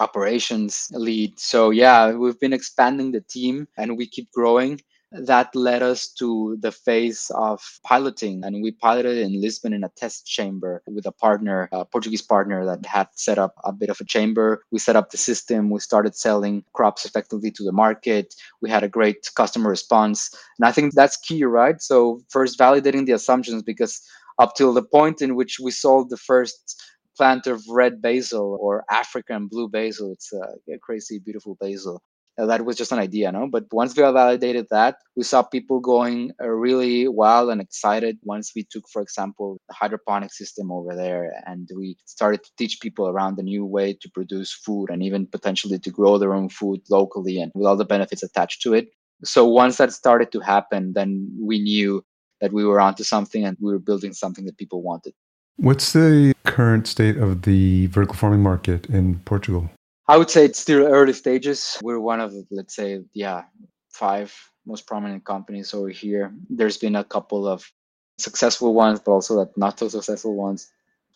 [0.00, 1.38] operations lead.
[1.38, 4.80] So yeah, we've been expanding the team and we keep growing.
[5.12, 9.88] That led us to the phase of piloting, and we piloted in Lisbon in a
[9.90, 14.00] test chamber with a partner, a Portuguese partner that had set up a bit of
[14.00, 14.64] a chamber.
[14.72, 15.70] We set up the system.
[15.70, 18.34] We started selling crops effectively to the market.
[18.60, 21.80] We had a great customer response, and I think that's key, right?
[21.80, 24.00] So first, validating the assumptions because
[24.40, 26.82] up till the point in which we sold the first
[27.16, 30.12] plant of red basil or African blue basil.
[30.12, 32.02] It's a, a crazy, beautiful basil.
[32.36, 33.48] Uh, that was just an idea, no?
[33.48, 38.50] But once we validated that, we saw people going uh, really wild and excited once
[38.56, 43.08] we took, for example, the hydroponic system over there and we started to teach people
[43.08, 46.80] around the new way to produce food and even potentially to grow their own food
[46.90, 48.88] locally and with all the benefits attached to it.
[49.22, 52.04] So once that started to happen, then we knew
[52.40, 55.14] that we were onto something and we were building something that people wanted.
[55.56, 59.70] What's the current state of the vertical farming market in Portugal?
[60.08, 61.78] I would say it's still early stages.
[61.82, 63.44] We're one of, let's say, yeah,
[63.90, 64.34] five
[64.66, 66.34] most prominent companies over here.
[66.50, 67.70] There's been a couple of
[68.18, 70.70] successful ones, but also that not so successful ones.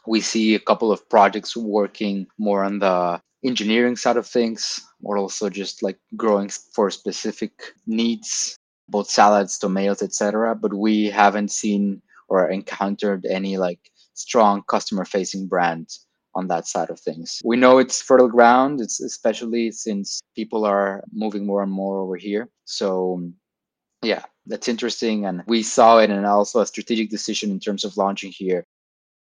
[0.06, 5.18] We see a couple of projects working more on the engineering side of things, or
[5.18, 8.56] also just like growing for specific needs,
[8.88, 10.54] both salads, tomatoes, etc.
[10.54, 15.88] But we haven't seen or encountered any like strong customer facing brand
[16.34, 17.40] on that side of things.
[17.44, 22.16] We know it's fertile ground, it's especially since people are moving more and more over
[22.16, 22.48] here.
[22.64, 23.30] So
[24.02, 25.26] yeah, that's interesting.
[25.26, 28.64] And we saw it and also a strategic decision in terms of launching here.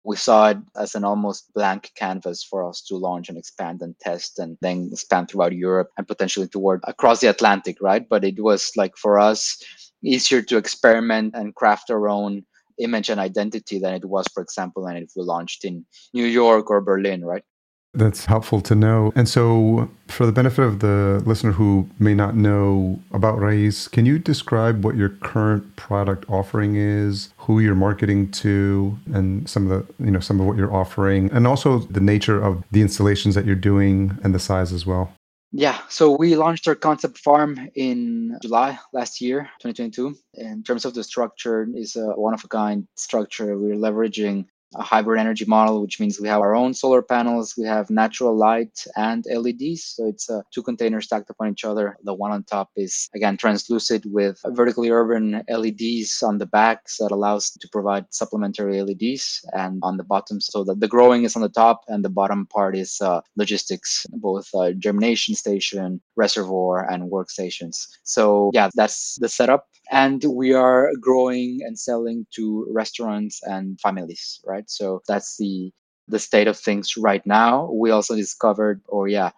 [0.04, 3.98] We saw it as an almost blank canvas for us to launch and expand and
[4.00, 8.08] test and then expand throughout Europe and potentially toward across the Atlantic, right?
[8.08, 9.62] But it was like for us
[10.04, 12.46] easier to experiment and craft our own
[12.80, 16.70] image and identity than it was, for example, and if we launched in New York
[16.70, 17.44] or Berlin, right?
[17.94, 19.12] That's helpful to know.
[19.16, 24.06] And so, for the benefit of the listener who may not know about Raiz, can
[24.06, 29.88] you describe what your current product offering is, who you're marketing to, and some of
[29.88, 33.34] the, you know, some of what you're offering, and also the nature of the installations
[33.34, 35.12] that you're doing and the size as well?
[35.52, 40.16] Yeah, so we launched our concept farm in July last year, 2022.
[40.34, 43.58] In terms of the structure, is a one of a kind structure.
[43.58, 47.64] We're leveraging a hybrid energy model, which means we have our own solar panels, we
[47.66, 49.84] have natural light and LEDs.
[49.96, 51.98] So it's uh, two containers stacked upon each other.
[52.04, 57.06] The one on top is again translucent with vertically urban LEDs on the back so
[57.06, 61.36] that allows to provide supplementary LEDs, and on the bottom, so that the growing is
[61.36, 66.90] on the top, and the bottom part is uh, logistics, both uh, germination station, reservoir,
[66.90, 67.88] and workstations.
[68.04, 74.42] So yeah, that's the setup and we are growing and selling to restaurants and families
[74.46, 75.72] right so that's the
[76.08, 77.70] the state of things right now.
[77.72, 79.32] We also discovered or yeah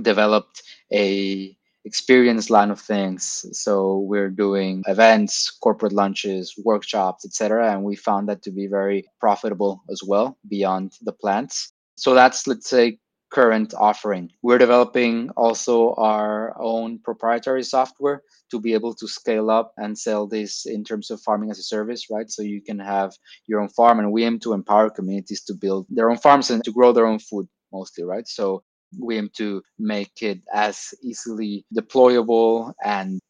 [0.00, 3.44] developed a experience line of things.
[3.52, 9.04] So we're doing events corporate lunches workshops etc and we found that to be very
[9.20, 11.72] profitable as well beyond the plants.
[11.96, 12.98] So that's let's say
[13.34, 14.30] current offering.
[14.42, 20.28] We're developing also our own proprietary software to be able to scale up and sell
[20.28, 22.30] this in terms of farming as a service, right?
[22.30, 23.12] So you can have
[23.48, 26.62] your own farm, and we aim to empower communities to build their own farms and
[26.62, 28.28] to grow their own food mostly, right?
[28.28, 28.62] So
[29.00, 33.20] we aim to make it as easily deployable and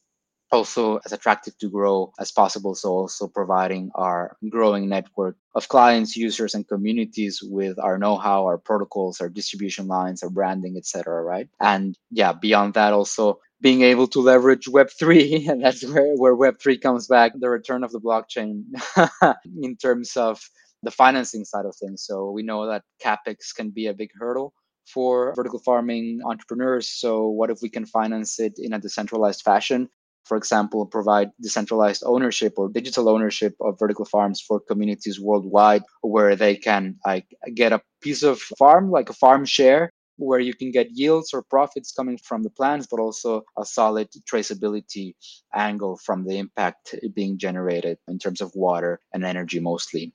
[0.55, 2.75] also as attractive to grow as possible.
[2.75, 8.59] So also providing our growing network of clients, users, and communities with our know-how, our
[8.59, 11.23] protocols, our distribution lines, our branding, etc.
[11.23, 11.49] Right.
[11.61, 16.81] And yeah, beyond that, also being able to leverage Web3, and that's where, where Web3
[16.81, 18.65] comes back, the return of the blockchain
[19.63, 20.41] in terms of
[20.83, 22.05] the financing side of things.
[22.05, 24.53] So we know that capex can be a big hurdle
[24.87, 26.89] for vertical farming entrepreneurs.
[26.89, 29.89] So what if we can finance it in a decentralized fashion?
[30.25, 36.35] For example, provide decentralized ownership or digital ownership of vertical farms for communities worldwide where
[36.37, 40.71] they can like get a piece of farm, like a farm share, where you can
[40.71, 45.15] get yields or profits coming from the plants, but also a solid traceability
[45.55, 50.15] angle from the impact being generated in terms of water and energy mostly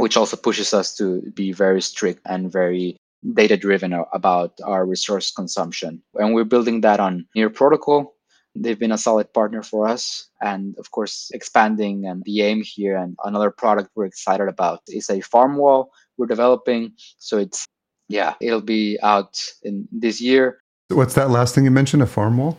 [0.00, 2.96] which also pushes us to be very strict and very
[3.34, 6.02] data driven about our resource consumption.
[6.14, 8.14] And we're building that on Near Protocol.
[8.54, 10.28] They've been a solid partner for us.
[10.40, 15.08] And of course, expanding and the aim here and another product we're excited about is
[15.08, 16.92] a farm wall we're developing.
[17.18, 17.64] So it's,
[18.08, 20.60] yeah, it'll be out in this year.
[20.88, 22.02] What's that last thing you mentioned?
[22.02, 22.58] A farm wall?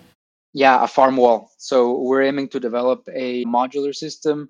[0.54, 1.52] Yeah, a farm wall.
[1.58, 4.50] So we're aiming to develop a modular system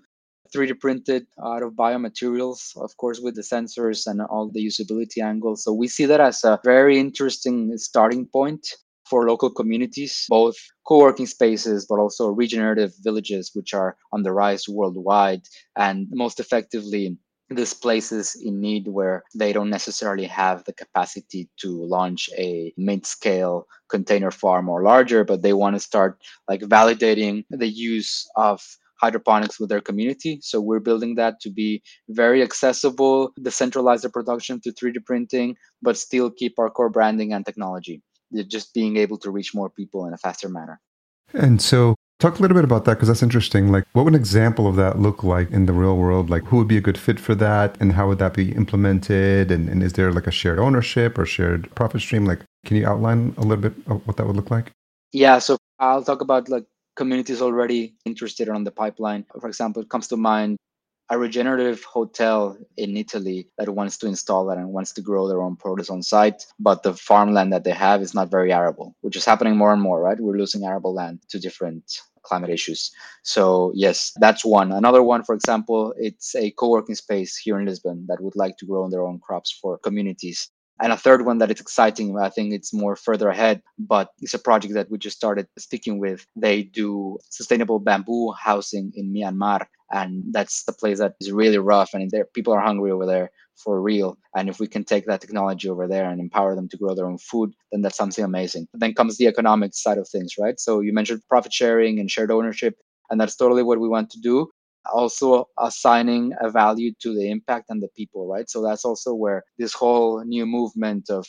[0.53, 5.63] 3D printed out of biomaterials, of course, with the sensors and all the usability angles.
[5.63, 8.67] So we see that as a very interesting starting point
[9.11, 10.55] for local communities, both
[10.87, 15.41] co-working spaces, but also regenerative villages, which are on the rise worldwide
[15.75, 17.17] and most effectively
[17.49, 23.67] these places in need where they don't necessarily have the capacity to launch a mid-scale
[23.89, 28.61] container farm or larger but they want to start like validating the use of
[29.01, 30.39] hydroponics with their community.
[30.41, 35.97] So we're building that to be very accessible, decentralize the production to 3D printing, but
[35.97, 38.03] still keep our core branding and technology.
[38.47, 40.79] Just being able to reach more people in a faster manner.
[41.33, 43.71] And so Talk a little bit about that because that's interesting.
[43.71, 46.29] Like, what would an example of that look like in the real world?
[46.29, 49.49] Like, who would be a good fit for that, and how would that be implemented?
[49.49, 52.25] And, and is there like a shared ownership or shared profit stream?
[52.25, 54.71] Like, can you outline a little bit of what that would look like?
[55.11, 56.65] Yeah, so I'll talk about like
[56.95, 59.25] communities already interested on the pipeline.
[59.39, 60.59] For example, it comes to mind
[61.11, 65.41] a regenerative hotel in Italy that wants to install that and wants to grow their
[65.41, 69.17] own produce on site, but the farmland that they have is not very arable, which
[69.17, 70.17] is happening more and more, right?
[70.17, 71.83] We're losing arable land to different
[72.23, 72.91] climate issues.
[73.23, 74.71] So yes, that's one.
[74.71, 78.65] Another one, for example, it's a co-working space here in Lisbon that would like to
[78.65, 80.49] grow their own crops for communities.
[80.81, 84.33] And a third one that is exciting, I think it's more further ahead, but it's
[84.33, 86.25] a project that we just started speaking with.
[86.35, 89.65] They do sustainable bamboo housing in Myanmar.
[89.91, 93.29] And that's the place that is really rough and there people are hungry over there
[93.63, 94.17] for real.
[94.35, 97.05] And if we can take that technology over there and empower them to grow their
[97.05, 98.67] own food, then that's something amazing.
[98.73, 100.59] Then comes the economic side of things, right?
[100.59, 102.75] So you mentioned profit sharing and shared ownership.
[103.09, 104.49] And that's totally what we want to do
[104.91, 108.49] also assigning a value to the impact and the people, right?
[108.49, 111.25] So that's also where this whole new movement of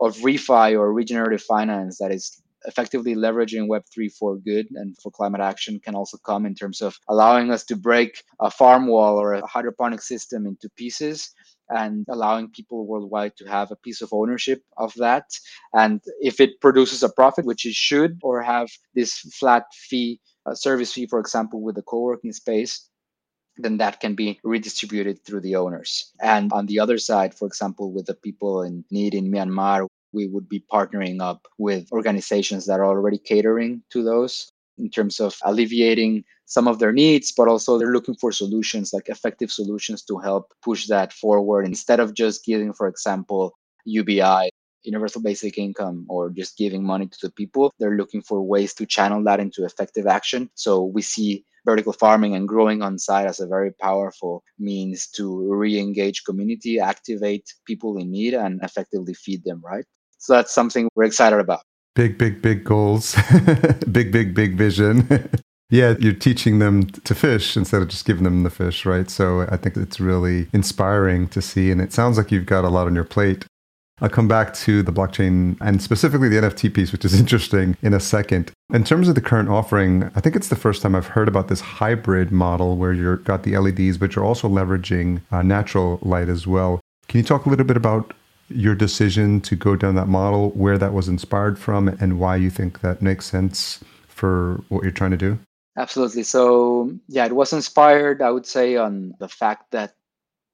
[0.00, 5.40] of refi or regenerative finance that is effectively leveraging Web3 for good and for climate
[5.40, 9.34] action can also come in terms of allowing us to break a farm wall or
[9.34, 11.32] a hydroponic system into pieces
[11.70, 15.24] and allowing people worldwide to have a piece of ownership of that.
[15.72, 20.54] And if it produces a profit, which it should, or have this flat fee, uh,
[20.54, 22.88] service fee, for example, with the co working space,
[23.56, 26.12] then that can be redistributed through the owners.
[26.20, 30.26] And on the other side, for example, with the people in need in Myanmar, we
[30.26, 35.36] would be partnering up with organizations that are already catering to those in terms of
[35.44, 40.18] alleviating some of their needs, but also they're looking for solutions, like effective solutions to
[40.18, 44.50] help push that forward instead of just giving, for example, UBI,
[44.82, 47.72] universal basic income, or just giving money to the people.
[47.78, 50.50] They're looking for ways to channel that into effective action.
[50.54, 55.52] So we see vertical farming and growing on site as a very powerful means to
[55.54, 59.84] re-engage community, activate people in need, and effectively feed them, right?
[60.20, 61.62] So that's something we're excited about.
[61.94, 63.16] Big, big, big goals.
[63.90, 65.08] big, big, big vision.
[65.70, 69.10] yeah, you're teaching them to fish instead of just giving them the fish, right?
[69.10, 71.70] So I think it's really inspiring to see.
[71.70, 73.46] And it sounds like you've got a lot on your plate.
[74.02, 77.94] I'll come back to the blockchain and specifically the NFT piece, which is interesting in
[77.94, 78.52] a second.
[78.72, 81.48] In terms of the current offering, I think it's the first time I've heard about
[81.48, 86.28] this hybrid model where you've got the LEDs, but you're also leveraging uh, natural light
[86.28, 86.80] as well.
[87.08, 88.14] Can you talk a little bit about
[88.50, 92.50] your decision to go down that model, where that was inspired from, and why you
[92.50, 95.38] think that makes sense for what you're trying to do?
[95.78, 96.24] Absolutely.
[96.24, 99.94] So, yeah, it was inspired, I would say, on the fact that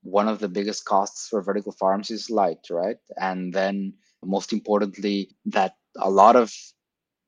[0.02, 2.98] one of the biggest costs for vertical farms is light, right?
[3.20, 3.94] And then
[4.24, 6.52] most importantly, that a lot of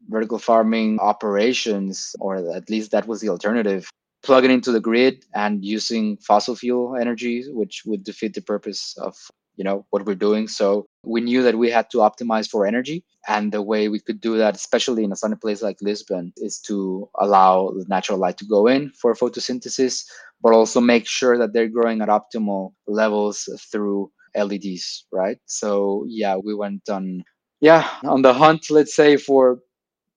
[0.09, 3.89] vertical farming operations, or at least that was the alternative,
[4.23, 9.16] plugging into the grid and using fossil fuel energy, which would defeat the purpose of
[9.59, 10.48] you know what we're doing.
[10.48, 13.04] So we knew that we had to optimize for energy.
[13.28, 16.61] And the way we could do that especially in a sunny place like lisbon is
[16.68, 20.04] to allow the natural light to go in for photosynthesis
[20.42, 25.38] but also make sure that they're growing at optimal levels through leds right?
[25.46, 27.24] So yeah we went on
[27.61, 29.59] yeah on the hunt let's say for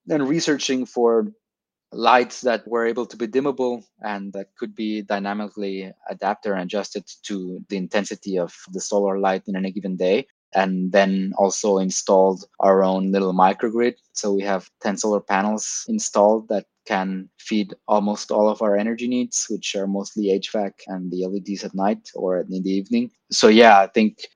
[0.10, 1.28] and researching for
[1.94, 7.04] lights that were able to be dimmable and that could be dynamically adapted and adjusted
[7.24, 12.46] to the intensity of the solar light in any given day and then also installed
[12.60, 13.96] our own little microgrid.
[14.14, 19.08] So we have 10 solar panels installed that can feed almost all of our energy
[19.08, 23.12] needs which are mostly hvac and the leds at night or in the evening.
[23.32, 24.28] So yeah i think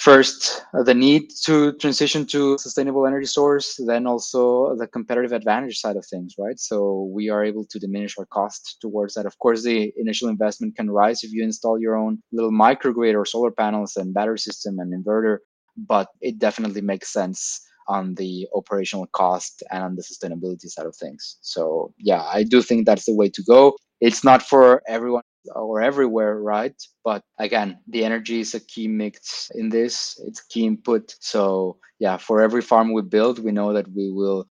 [0.00, 5.78] first uh, the need to transition to sustainable energy source then also the competitive advantage
[5.78, 6.58] side of things right?
[6.58, 9.26] So we are able to diminish our cost towards that.
[9.26, 13.26] Of course the initial investment can rise if you install your own little microgrid or
[13.26, 15.38] solar panels and battery system and inverter
[15.76, 20.96] but it definitely makes sense on the operational cost and on the sustainability side of
[20.96, 21.38] things.
[21.42, 23.76] So yeah i do think that's the way to go.
[24.00, 25.24] It's not for everyone
[25.54, 26.74] or everywhere, right?
[27.04, 30.20] But again, the energy is a key mix in this.
[30.26, 31.14] It's key input.
[31.20, 34.46] So yeah, for every farm we build, we know that we will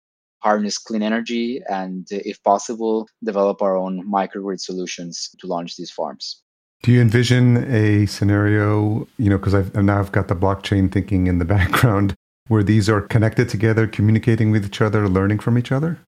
[0.44, 5.90] harness clean energy and uh, if possible, develop our own microgrid solutions to launch these
[5.90, 6.42] farms.
[6.82, 11.26] Do you envision a scenario, you know, because I've now I've got the blockchain thinking
[11.26, 12.14] in the background
[12.48, 15.98] where these are connected together, communicating with each other, learning from each other?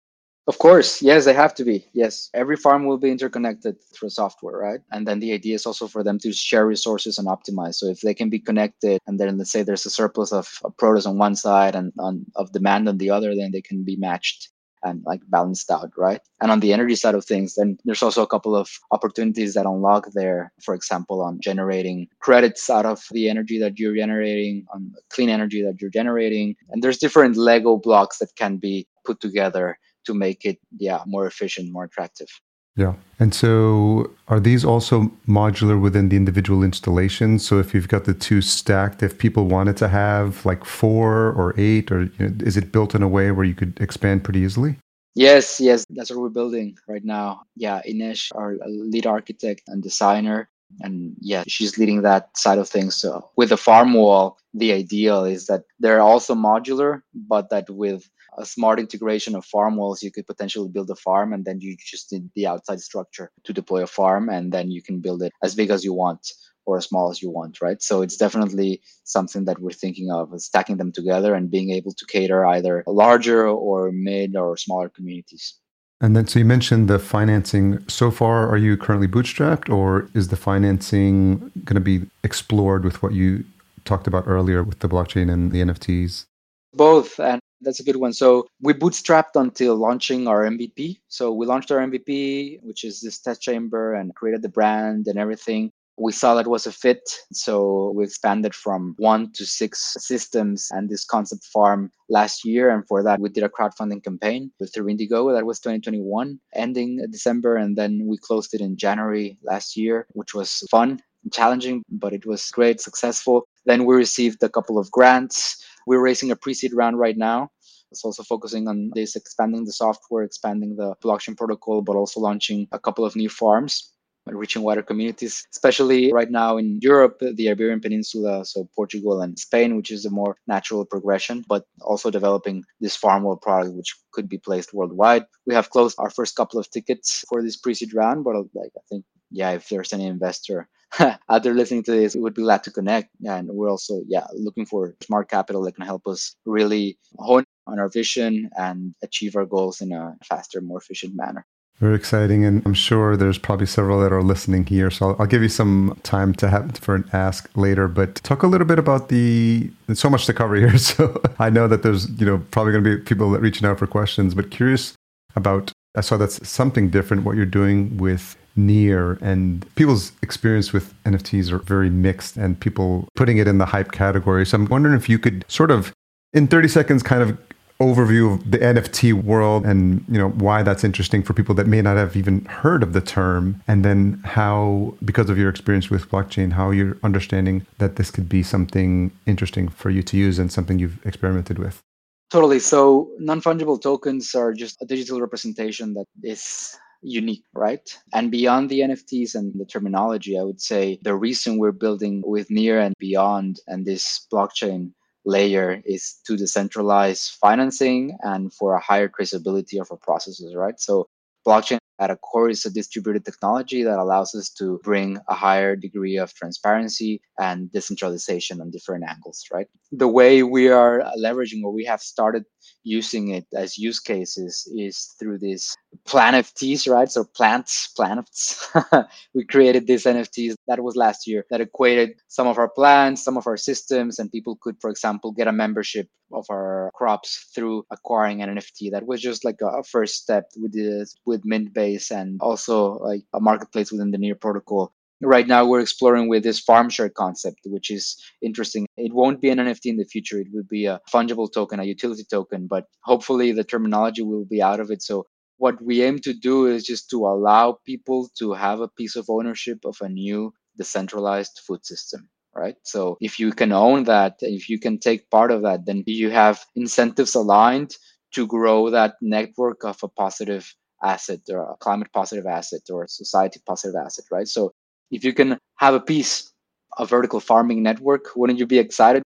[0.49, 1.89] Of course, yes, they have to be.
[1.93, 4.81] Yes, every farm will be interconnected through software, right?
[4.93, 7.75] And then the idea is also for them to share resources and optimize.
[7.75, 11.05] So if they can be connected, and then let's say there's a surplus of, produce
[11.05, 14.51] on one side and on, of demand on the other, then they can be matched
[14.85, 16.21] and like balanced out, right?
[16.41, 19.67] And on the energy side of things, then there's also a couple of opportunities that
[19.67, 20.53] unlock there.
[20.63, 25.63] For example, on generating credits out of the energy that you're generating, on clean energy
[25.63, 29.77] that you're generating, and there's different Lego blocks that can be put together
[30.07, 32.29] to make it yeah more efficient more attractive.
[32.77, 32.95] Yeah.
[33.19, 37.47] And so are these also modular within the individual installations?
[37.47, 41.55] So if you've got the two stacked if people wanted to have like four or
[41.57, 44.41] eight or you know, is it built in a way where you could expand pretty
[44.41, 44.77] easily?
[45.15, 45.87] Yes yes.
[45.89, 47.43] That's what we're building right now.
[47.57, 50.51] Yeah Ines our lead architect and designer
[50.81, 52.95] and yeah she's leading that side of things.
[52.95, 58.07] So with the farm wall the ideal is that they're also modular but that with
[58.37, 61.77] a smart integration of farm walls, you could potentially build a farm and then you
[61.79, 65.33] just need the outside structure to deploy a farm and then you can build it
[65.43, 66.33] as big as you want
[66.67, 67.81] or as small as you want, right?
[67.81, 72.05] So it's definitely something that we're thinking of stacking them together and being able to
[72.07, 75.55] cater either larger or mid or smaller communities.
[76.01, 77.89] And then, so you mentioned the financing.
[77.89, 83.03] So far, are you currently bootstrapped, or is the financing going to be explored with
[83.03, 83.45] what you
[83.87, 86.27] talked about earlier with the blockchain and the NFTs?
[86.75, 87.19] Both.
[87.19, 88.13] And that's a good one.
[88.13, 91.01] So we bootstrapped until launching our MVP.
[91.09, 95.19] So we launched our MVP, which is this test chamber, and created the brand and
[95.19, 95.73] everything.
[95.99, 97.01] We saw that was a fit.
[97.33, 102.69] So we expanded from one to six systems and this concept farm last year.
[102.69, 105.35] And for that, we did a crowdfunding campaign with through Indiegogo.
[105.35, 107.57] That was 2021, ending December.
[107.57, 112.13] And then we closed it in January last year, which was fun and challenging, but
[112.13, 113.49] it was great, successful.
[113.65, 117.51] Then we received a couple of grants we're raising a pre-seed round right now.
[117.93, 122.67] It's also focusing on this expanding the software, expanding the blockchain protocol, but also launching
[122.73, 123.93] a couple of new farms
[124.35, 129.77] reaching wider communities, especially right now in Europe, the Iberian Peninsula, so Portugal and Spain,
[129.77, 134.29] which is a more natural progression, but also developing this farm world product, which could
[134.29, 135.25] be placed worldwide.
[135.47, 138.81] We have closed our first couple of tickets for this pre-seed round, but like I
[138.89, 139.05] think,
[139.37, 140.69] yeah, if there's any investor
[140.99, 143.11] out there listening to this, we would be glad to connect.
[143.25, 147.79] And we're also, yeah, looking for smart capital that can help us really hone on
[147.79, 151.45] our vision and achieve our goals in a faster, more efficient manner.
[151.79, 154.91] Very exciting, and I'm sure there's probably several that are listening here.
[154.91, 157.87] So I'll, I'll, give you some time to have for an ask later.
[157.87, 159.71] But talk a little bit about the.
[159.87, 162.85] There's so much to cover here, so I know that there's you know probably going
[162.85, 164.35] to be people that reaching out for questions.
[164.35, 164.95] But curious
[165.35, 165.71] about.
[165.97, 171.53] I saw that's something different what you're doing with Near and people's experience with NFTs
[171.53, 174.47] are very mixed and people putting it in the hype category.
[174.47, 175.93] So I'm wondering if you could sort of
[176.33, 177.39] in 30 seconds kind of
[177.81, 181.83] overview of the NFT world and you know why that's interesting for people that may
[181.83, 186.09] not have even heard of the term and then how because of your experience with
[186.09, 190.51] blockchain how you're understanding that this could be something interesting for you to use and
[190.51, 191.83] something you've experimented with
[192.31, 192.59] Totally.
[192.59, 197.87] So non fungible tokens are just a digital representation that is unique, right?
[198.15, 202.51] And beyond the NFTs and the terminology, I would say the reason we're building with
[202.51, 204.93] Near and beyond and this blockchain
[205.25, 210.79] layer is to decentralize financing and for a higher traceability of our processes, right?
[210.81, 211.09] So
[211.47, 215.77] blockchain at a core is a distributed technology that allows us to bring a higher
[215.77, 219.67] degree of transparency and decentralization on different angles, right?
[219.93, 222.45] The way we are leveraging or we have started
[222.83, 227.11] using it as use cases is through these PLANFTs, right?
[227.11, 228.73] So plants, planets.
[229.35, 233.37] we created these NFTs that was last year that equated some of our plants, some
[233.37, 237.85] of our systems, and people could, for example, get a membership of our crops through
[237.91, 238.91] acquiring an NFT.
[238.91, 240.51] That was just like a first step.
[240.61, 244.93] We did with Mintbase and also like a marketplace within the Near protocol
[245.23, 248.87] right now we're exploring with this farm share concept which is interesting.
[248.97, 250.39] It won't be an nft in the future.
[250.39, 254.63] It will be a fungible token a utility token but hopefully the terminology will be
[254.63, 255.03] out of it.
[255.03, 255.27] So
[255.59, 259.27] what we aim to do is just to allow people to have a piece of
[259.29, 262.77] ownership of a new decentralized food system right?
[262.85, 266.31] So if you can own that if you can take part of that then you
[266.31, 267.97] have incentives aligned
[268.35, 273.09] to grow that network of a positive asset or a climate positive asset or a
[273.09, 274.49] society positive asset right?
[274.49, 274.73] So
[275.11, 276.53] if you can have a piece
[276.99, 279.23] of vertical farming network wouldn't you be excited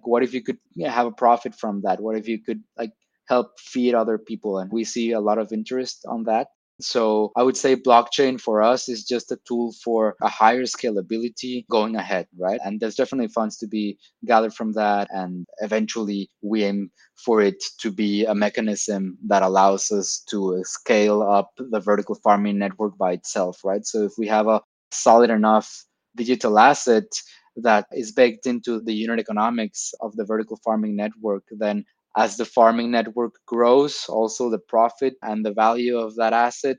[0.00, 2.92] what if you could have a profit from that what if you could like
[3.28, 6.48] help feed other people and we see a lot of interest on that
[6.80, 11.66] so I would say blockchain for us is just a tool for a higher scalability
[11.68, 12.60] going ahead, right?
[12.64, 15.08] And there's definitely funds to be gathered from that.
[15.10, 21.22] And eventually we aim for it to be a mechanism that allows us to scale
[21.22, 23.84] up the vertical farming network by itself, right?
[23.84, 24.62] So if we have a
[24.92, 25.84] solid enough
[26.16, 27.06] digital asset
[27.56, 31.84] that is baked into the unit economics of the vertical farming network, then
[32.16, 36.78] as the farming network grows, also the profit and the value of that asset.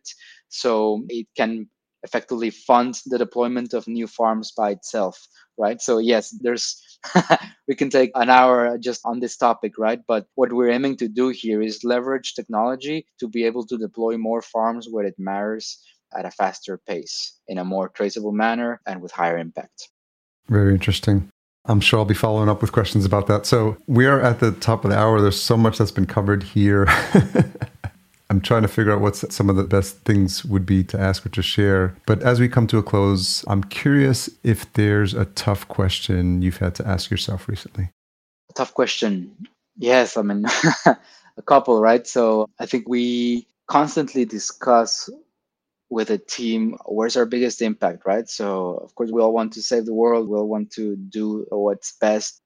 [0.50, 1.70] So it can
[2.04, 5.82] effectively fund the deployment of new farms by itself, right?
[5.82, 6.82] So, yes, there's
[7.68, 10.00] we can take an hour just on this topic, right?
[10.08, 14.18] But what we're aiming to do here is leverage technology to be able to deploy
[14.18, 15.80] more farms where it matters
[16.18, 19.90] at a faster pace in a more traceable manner and with higher impact.
[20.48, 21.30] Very interesting.
[21.66, 23.46] I'm sure I'll be following up with questions about that.
[23.46, 25.22] So we are at the top of the hour.
[25.22, 26.88] There's so much that's been covered here.
[28.32, 31.26] I'm trying to figure out what some of the best things would be to ask
[31.26, 31.96] or to share.
[32.06, 36.58] But as we come to a close, I'm curious if there's a tough question you've
[36.58, 37.90] had to ask yourself recently.
[38.50, 39.36] A tough question.
[39.78, 40.46] Yes, I mean,
[40.86, 42.06] a couple, right?
[42.06, 45.10] So I think we constantly discuss
[45.90, 48.30] with a team where's our biggest impact right?
[48.30, 50.30] So of course we all want to save the world.
[50.30, 52.42] We all want to do what's best.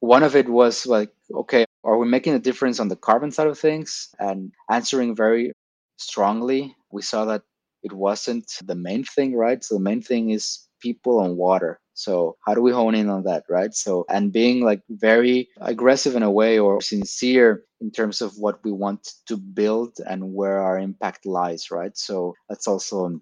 [0.00, 3.46] One of it was like okay are we making a difference on the carbon side
[3.48, 4.10] of things?
[4.18, 5.52] And answering very
[5.98, 7.42] strongly we saw that
[7.82, 9.62] it wasn't the main thing right?
[9.64, 13.24] So the main thing is people and water so how do we hone in on
[13.24, 13.74] that, right?
[13.74, 18.64] So and being like very aggressive in a way or sincere in terms of what
[18.64, 21.94] we want to build and where our impact lies, right?
[21.98, 23.20] So that's also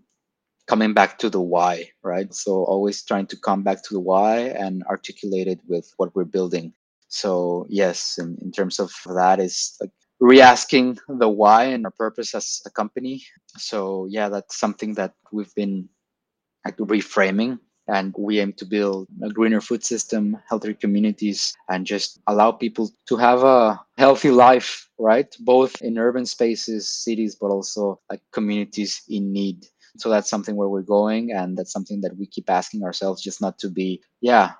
[0.68, 2.32] coming back to the why, right?
[2.32, 6.32] So always trying to come back to the why and articulate it with what we're
[6.38, 6.72] building.
[7.08, 12.32] So yes, in, in terms of that is like re-asking the why and our purpose
[12.32, 13.24] as a company.
[13.56, 15.88] So yeah, that's something that we've been
[16.64, 17.58] like reframing
[17.88, 22.90] and we aim to build a greener food system, healthier communities, and just allow people
[23.08, 25.34] to have a healthy life, right?
[25.40, 29.66] Both in urban spaces, cities, but also like communities in need.
[29.96, 33.40] So that's something where we're going, and that's something that we keep asking ourselves, just
[33.40, 34.52] not to be, yeah,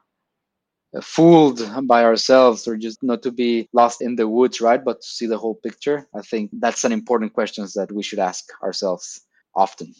[1.03, 4.83] fooled by ourselves or just not to be lost in the woods, right?
[4.83, 6.09] But to see the whole picture.
[6.14, 9.20] I think that's an important question that we should ask ourselves
[9.55, 9.93] often.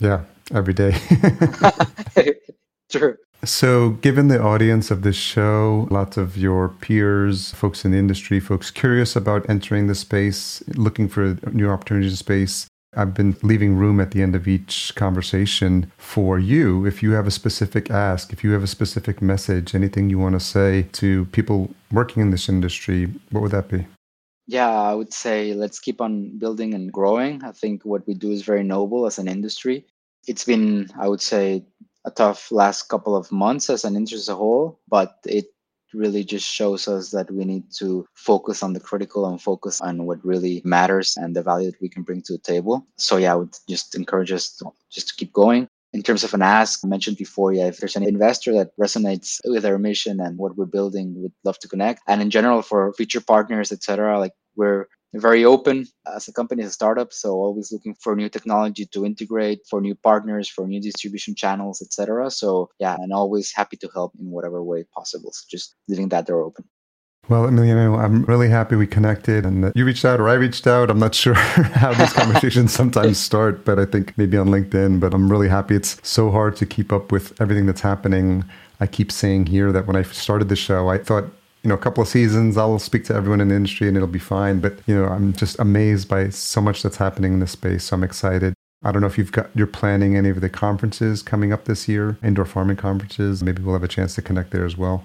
[0.00, 0.24] Yeah,
[0.54, 0.96] every day.
[2.90, 3.16] True.
[3.44, 8.40] So, given the audience of this show, lots of your peers, folks in the industry,
[8.40, 13.76] folks curious about entering the space, looking for new opportunities in space, I've been leaving
[13.76, 16.84] room at the end of each conversation for you.
[16.84, 20.34] If you have a specific ask, if you have a specific message, anything you want
[20.34, 23.86] to say to people working in this industry, what would that be?
[24.48, 27.44] Yeah, I would say let's keep on building and growing.
[27.44, 29.84] I think what we do is very noble as an industry.
[30.26, 31.66] It's been, I would say,
[32.06, 35.52] a tough last couple of months as an industry as a whole, but it
[35.92, 40.06] really just shows us that we need to focus on the critical and focus on
[40.06, 42.86] what really matters and the value that we can bring to the table.
[42.96, 45.68] So yeah, I would just encourage us to, just to keep going.
[45.98, 49.38] In terms of an ask, I mentioned before, yeah, if there's any investor that resonates
[49.44, 52.02] with our mission and what we're building, we'd love to connect.
[52.06, 56.70] And in general, for future partners, etc., like we're very open as a company, as
[56.70, 57.12] a startup.
[57.12, 61.82] So always looking for new technology to integrate, for new partners, for new distribution channels,
[61.82, 62.30] etc.
[62.30, 65.32] So yeah, and always happy to help in whatever way possible.
[65.32, 66.64] So just leaving that door open.
[67.28, 70.66] Well, Emiliano, I'm really happy we connected and that you reached out or I reached
[70.66, 70.90] out.
[70.90, 74.98] I'm not sure how these conversations sometimes start, but I think maybe on LinkedIn.
[74.98, 75.76] But I'm really happy.
[75.76, 78.44] It's so hard to keep up with everything that's happening.
[78.80, 81.24] I keep saying here that when I started the show, I thought
[81.62, 84.06] you know, a couple of seasons, I'll speak to everyone in the industry and it'll
[84.06, 84.60] be fine.
[84.60, 87.84] But, you know, I'm just amazed by so much that's happening in this space.
[87.84, 88.54] So I'm excited.
[88.82, 91.88] I don't know if you've got, you're planning any of the conferences coming up this
[91.88, 93.42] year, indoor farming conferences.
[93.42, 95.04] Maybe we'll have a chance to connect there as well.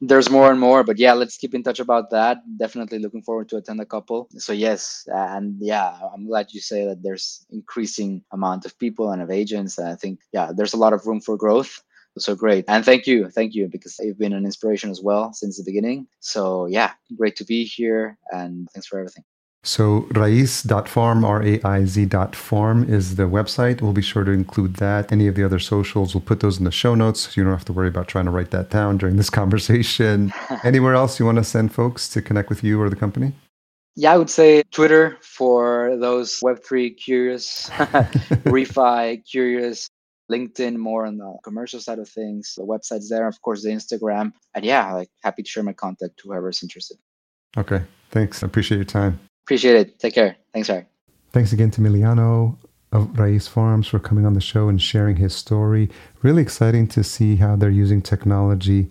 [0.00, 2.38] There's more and more, but yeah, let's keep in touch about that.
[2.58, 4.28] Definitely looking forward to attend a couple.
[4.36, 9.22] So yes, and yeah, I'm glad you say that there's increasing amount of people and
[9.22, 9.78] of agents.
[9.78, 11.82] And I think yeah, there's a lot of room for growth
[12.18, 15.58] so great and thank you thank you because you've been an inspiration as well since
[15.58, 19.24] the beginning so yeah great to be here and thanks for everything
[19.66, 23.82] so raiz.farm, R-A-I-Z.farm is the website.
[23.82, 25.10] We'll be sure to include that.
[25.10, 27.22] Any of the other socials, we'll put those in the show notes.
[27.22, 30.32] So you don't have to worry about trying to write that down during this conversation.
[30.64, 33.32] Anywhere else you want to send folks to connect with you or the company?
[33.96, 39.88] Yeah, I would say Twitter for those Web3 curious, refi curious,
[40.30, 42.54] LinkedIn more on the commercial side of things.
[42.56, 44.32] The website's there, of course, the Instagram.
[44.54, 46.98] And yeah, like happy to share my contact to whoever's interested.
[47.56, 47.82] Okay.
[48.10, 48.44] Thanks.
[48.44, 49.18] I appreciate your time.
[49.46, 50.00] Appreciate it.
[50.00, 50.36] Take care.
[50.52, 50.86] Thanks, Harry.
[51.30, 52.58] Thanks again to Emiliano
[52.90, 55.88] of Raiz Farms for coming on the show and sharing his story.
[56.20, 58.90] Really exciting to see how they're using technology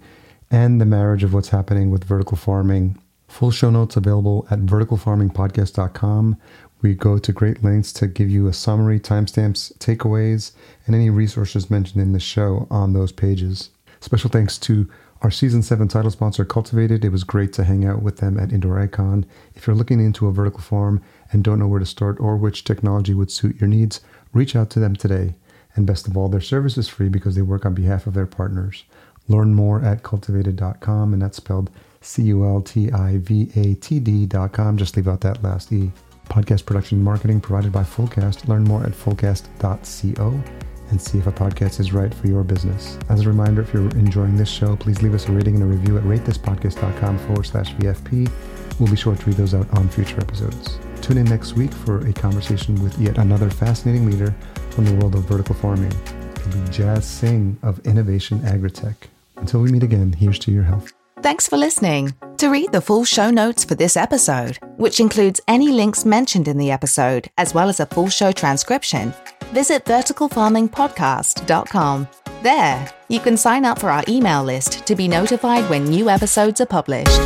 [0.50, 2.98] and the marriage of what's happening with vertical farming.
[3.28, 6.38] Full show notes available at verticalfarmingpodcast.com.
[6.82, 10.54] We go to great lengths to give you a summary, timestamps, takeaways,
[10.86, 13.72] and any resources mentioned in the show on those pages.
[14.00, 14.90] Special thanks to
[15.26, 17.04] our season 7 title sponsor, Cultivatd.
[17.04, 19.26] It was great to hang out with them at Indoor Ag-Con.
[19.56, 21.02] If you're looking into a vertical farm
[21.32, 24.02] and don't know where to start or which technology would suit your needs,
[24.34, 25.34] reach out to them today.
[25.76, 28.28] And best of all, their service is free because they work on behalf of their
[28.28, 28.84] partners.
[29.28, 31.72] Learn more at cultivatd.com, and that's spelled
[32.02, 34.78] C U L T I V A T D.com.
[34.78, 35.92] Just leave out that last E.
[36.30, 38.48] Podcast production and marketing provided by Fullcast.
[38.48, 42.98] Learn more at fullcast.co and see if a podcast is right for your business.
[43.10, 45.68] As a reminder, if you're enjoying this show, please leave us a rating and a
[45.68, 48.32] review at ratethispodcast.com forward slash VFP.
[48.80, 50.80] We'll be sure to read those out on future episodes.
[51.02, 54.34] Tune in next week for a conversation with yet another fascinating leader
[54.72, 55.94] from the world of vertical farming.
[56.36, 58.96] It'll be Jazz Singh of Innovation Agritech.
[59.38, 60.95] Until we meet again, here's to your health.
[61.26, 62.14] Thanks for listening.
[62.38, 66.60] To read the full show notes for this episode, which includes any links mentioned in
[66.60, 69.12] the episode, as well as a full show transcription,
[69.46, 72.08] visit verticalfarmingpodcast.com.
[72.44, 76.62] There, you can sign up for our email list to be notified when new episodes
[76.62, 77.20] are published.